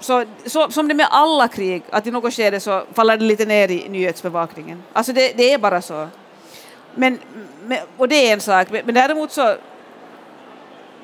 så, 0.00 0.24
så, 0.46 0.70
som 0.70 0.88
det 0.88 0.94
med 0.94 1.06
alla 1.10 1.48
krig, 1.48 1.82
att 1.90 2.06
i 2.06 2.10
något 2.10 2.34
skede 2.34 2.60
så 2.60 2.82
faller 2.92 3.16
det 3.16 3.24
lite 3.24 3.44
ner 3.44 3.70
i 3.70 3.88
nyhetsbevakningen. 3.88 4.82
Alltså 4.92 5.12
det, 5.12 5.32
det 5.36 5.52
är 5.52 5.58
bara 5.58 5.82
så. 5.82 6.08
Men, 6.94 7.18
och 7.96 8.08
det 8.08 8.28
är 8.28 8.32
en 8.32 8.40
sak, 8.40 8.68
men 8.70 8.94
däremot 8.94 9.32
så 9.32 9.56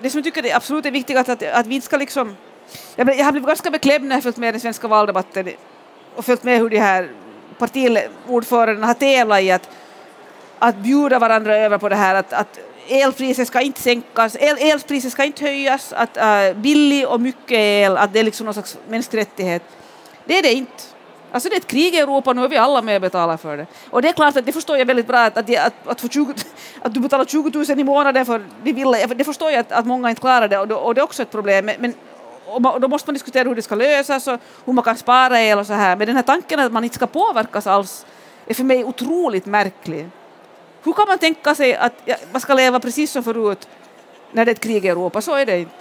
det 0.03 0.11
som 0.11 0.19
jag 0.19 0.25
tycker 0.25 0.47
är 0.47 0.57
absolut 0.57 0.87
är 0.87 0.91
viktigast 0.91 1.29
att, 1.29 1.43
att 1.43 1.67
vi 1.67 1.75
inte 1.75 1.87
ska 1.87 1.97
liksom 1.97 2.37
jag, 2.97 3.17
jag 3.17 3.25
har 3.25 3.33
blivit 3.33 3.47
ganska 3.47 3.71
beklämd 3.71 4.05
när 4.05 4.17
jag 4.17 4.23
följt 4.23 4.37
med 4.37 4.55
den 4.55 4.61
svenska 4.61 4.89
valdebatten 4.89 5.49
och 6.15 6.25
följt 6.25 6.45
med 6.45 6.59
hur 6.59 6.71
de 6.71 6.79
här 6.79 7.11
partiordföranden 7.59 8.85
har 8.85 8.95
tävlat 8.95 9.41
i 9.41 9.51
att, 9.51 9.69
att 10.59 10.77
bjuda 10.77 11.19
varandra 11.19 11.57
över 11.57 11.79
på 11.79 11.89
det 11.89 11.97
här 11.97 12.15
att, 12.15 12.33
att 12.33 12.59
elpriset 12.89 13.49
ska 13.49 13.61
inte 13.61 13.81
sänkas, 13.81 14.37
el, 14.41 14.57
elpriset 14.61 15.13
ska 15.13 15.25
inte 15.25 15.45
höjas, 15.45 15.93
att 15.93 16.17
uh, 16.17 16.61
billig 16.61 17.09
och 17.09 17.21
mycket 17.21 17.59
el, 17.59 17.97
att 17.97 18.13
det 18.13 18.19
är 18.21 18.25
liksom 18.25 18.45
någon 18.45 18.55
slags 18.55 18.79
mänsklig 18.89 19.21
rättighet. 19.21 19.63
Det 20.25 20.39
är 20.39 20.43
det 20.43 20.53
inte. 20.53 20.83
Alltså 21.33 21.49
det 21.49 21.55
är 21.55 21.61
ett 21.61 21.67
krig 21.67 21.95
i 21.95 21.99
Europa 21.99 22.33
nu 22.33 22.45
är 22.45 22.49
vi 22.49 22.57
alla 22.57 22.83
med 22.83 22.95
och 22.95 23.01
betalar 23.01 23.37
för 23.37 23.57
det. 23.57 23.67
Och 23.91 24.03
det 24.03 24.09
är 24.09 24.13
klart 24.13 24.37
att 24.37 24.47
det 24.47 24.53
förstår 24.53 24.79
jag 24.79 24.87
väldigt 24.87 25.07
bra 25.07 25.19
att, 25.19 25.39
att, 25.39 25.51
att, 25.57 26.05
att, 26.05 26.13
20, 26.13 26.35
att 26.83 26.95
du 26.95 27.01
betalar 27.01 27.25
20 27.25 27.51
000 27.69 27.81
i 27.81 27.85
månaden 27.85 28.27
för 28.27 28.43
de 28.63 28.73
vill, 28.73 28.97
det 29.17 29.25
förstår 29.25 29.51
jag 29.51 29.61
att, 29.61 29.73
att 29.73 29.87
många 29.87 30.11
inte 30.11 30.21
klarar 30.21 30.49
det 30.49 30.59
och, 30.59 30.87
och 30.87 30.95
det 30.95 31.01
är 31.01 31.03
också 31.03 31.23
ett 31.23 31.31
problem. 31.31 31.67
Men, 31.67 31.77
men 31.79 31.95
och 32.47 32.81
då 32.81 32.89
måste 32.89 33.09
man 33.09 33.15
diskutera 33.15 33.49
hur 33.49 33.55
det 33.55 33.63
ska 33.63 33.75
lösas 33.75 34.27
och 34.27 34.41
hur 34.65 34.73
man 34.73 34.85
kan 34.85 34.97
spara 34.97 35.41
el 35.41 35.59
och 35.59 35.67
så 35.67 35.73
här. 35.73 35.97
Men 35.97 36.07
den 36.07 36.17
här 36.17 36.23
tanken 36.23 36.61
att 36.61 36.73
man 36.73 36.85
inte 36.85 36.97
ska 36.97 37.07
påverkas 37.07 37.67
alls 37.67 38.07
är 38.47 38.55
för 38.55 38.65
mig 38.65 38.85
otroligt 38.85 39.47
märklig. 39.47 40.09
Hur 40.83 40.93
kan 40.93 41.09
man 41.09 41.19
tänka 41.19 41.55
sig 41.55 41.75
att 41.75 41.93
man 42.33 42.41
ska 42.41 42.55
leva 42.55 42.81
precis 42.81 43.11
som 43.13 43.23
förut 43.25 43.69
när 44.33 44.45
det 44.45 44.51
är 44.51 44.55
ett 44.55 44.61
krig 44.61 44.85
i 44.85 44.89
Europa? 44.89 45.21
Så 45.21 45.35
är 45.35 45.47
det 45.47 45.59
inte. 45.59 45.75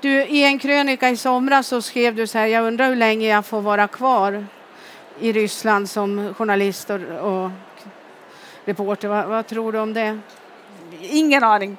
Du, 0.00 0.22
I 0.22 0.44
en 0.44 0.58
krönika 0.58 1.10
i 1.10 1.16
somras 1.16 1.66
så 1.66 1.82
skrev 1.82 2.14
du 2.14 2.26
så 2.26 2.38
här, 2.38 2.46
jag 2.46 2.64
undrar 2.64 2.88
hur 2.88 2.96
länge 2.96 3.28
jag 3.28 3.46
får 3.46 3.60
vara 3.60 3.88
kvar 3.88 4.46
i 5.20 5.32
Ryssland 5.32 5.90
som 5.90 6.34
journalist 6.34 6.90
och, 6.90 7.00
och 7.00 7.50
reporter. 8.64 9.08
Vad, 9.08 9.26
vad, 9.26 9.46
tror 9.46 9.72
du 9.72 9.78
om 9.78 9.94
det? 9.94 10.18
Ingen 11.00 11.44
aning. 11.44 11.76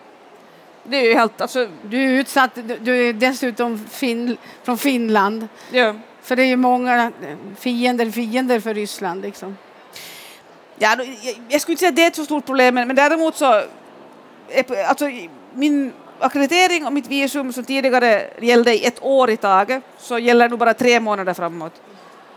Det 0.84 0.98
är 0.98 1.04
ju 1.04 1.14
helt, 1.14 1.42
alltså... 1.42 1.68
Du 1.84 2.04
är 2.04 2.20
utsatt, 2.20 2.58
du 2.82 3.08
är 3.10 3.14
dessutom 3.14 3.86
fin, 3.90 4.38
från 4.64 4.78
Finland. 4.78 5.48
Ja. 5.72 5.96
För 6.22 6.36
det 6.36 6.44
är 6.44 6.48
ju 6.48 6.56
många 6.56 7.12
fiender, 7.60 8.12
fiender 8.12 8.60
för 8.60 8.74
Ryssland 8.74 9.22
liksom. 9.22 9.58
Ja, 10.78 10.98
jag 11.50 11.62
skulle 11.62 11.74
inte 11.74 11.80
säga 11.80 11.90
att 11.90 11.96
det 11.96 12.04
är 12.04 12.08
ett 12.08 12.16
så 12.16 12.26
stort 12.26 12.46
problem, 12.46 12.76
men, 12.76 12.96
däremot 12.96 13.36
så... 13.36 13.64
Alltså, 14.88 15.06
min 15.54 15.94
akkreditering 16.20 16.86
och 16.86 16.94
mitt 16.94 17.08
visum 17.08 17.54
som 17.54 17.64
tidigare 17.64 18.28
gällde 18.42 18.76
i 18.76 18.86
ett 18.86 19.04
år 19.04 19.30
i 19.30 19.38
taget, 19.38 19.84
så 19.98 20.20
gäller 20.20 20.50
nu 20.50 20.58
bara 20.58 20.74
tre 20.74 21.00
månader 21.00 21.34
framåt. 21.34 21.82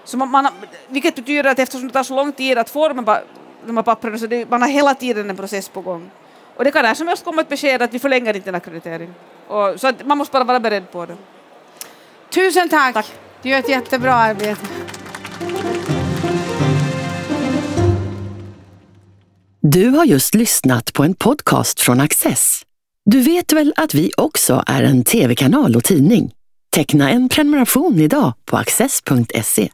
Så 0.04 0.16
man, 0.16 0.30
man, 0.30 0.48
vilket 0.88 1.14
betyder 1.14 1.50
att 1.50 1.58
eftersom 1.58 1.86
det 1.86 1.92
tar 1.92 2.02
så 2.02 2.16
lång 2.16 2.32
tid 2.32 2.58
att 2.58 2.70
få 2.70 2.88
de 2.88 3.06
här, 3.06 3.22
de 3.66 3.76
här 3.76 3.84
papperna 3.84 4.18
så 4.18 4.26
det, 4.26 4.50
man 4.50 4.62
har 4.62 4.68
hela 4.68 4.94
tiden 4.94 5.30
en 5.30 5.36
process 5.36 5.68
på 5.68 5.80
gång. 5.80 6.10
Och 6.56 6.64
det 6.64 6.70
kan 6.70 6.82
när 6.82 6.94
som 6.94 7.08
helst 7.08 7.24
komma 7.24 7.40
ett 7.40 7.48
besked 7.48 7.82
att 7.82 7.94
vi 7.94 7.98
förlänger 7.98 8.36
inte 8.36 8.48
en 8.48 8.54
akkreditering. 8.54 9.14
Och, 9.48 9.80
så 9.80 9.92
man 10.04 10.18
måste 10.18 10.32
bara 10.32 10.44
vara 10.44 10.60
beredd 10.60 10.90
på 10.90 11.06
det. 11.06 11.16
Tusen 12.30 12.68
tack! 12.68 12.94
tack. 12.94 13.12
Du 13.42 13.48
gör 13.48 13.58
ett 13.58 13.68
jättebra 13.68 14.14
arbete. 14.14 14.66
Du 19.60 19.88
har 19.88 20.04
just 20.04 20.34
lyssnat 20.34 20.92
på 20.92 21.04
en 21.04 21.14
podcast 21.14 21.80
från 21.80 22.00
Access. 22.00 22.62
Du 23.04 23.20
vet 23.20 23.52
väl 23.52 23.74
att 23.76 23.94
vi 23.94 24.12
också 24.16 24.64
är 24.66 24.82
en 24.82 25.04
tv-kanal 25.04 25.76
och 25.76 25.84
tidning? 25.84 26.32
Teckna 26.70 27.10
en 27.10 27.28
prenumeration 27.28 28.00
idag 28.00 28.32
på 28.44 28.56
access.se. 28.56 29.70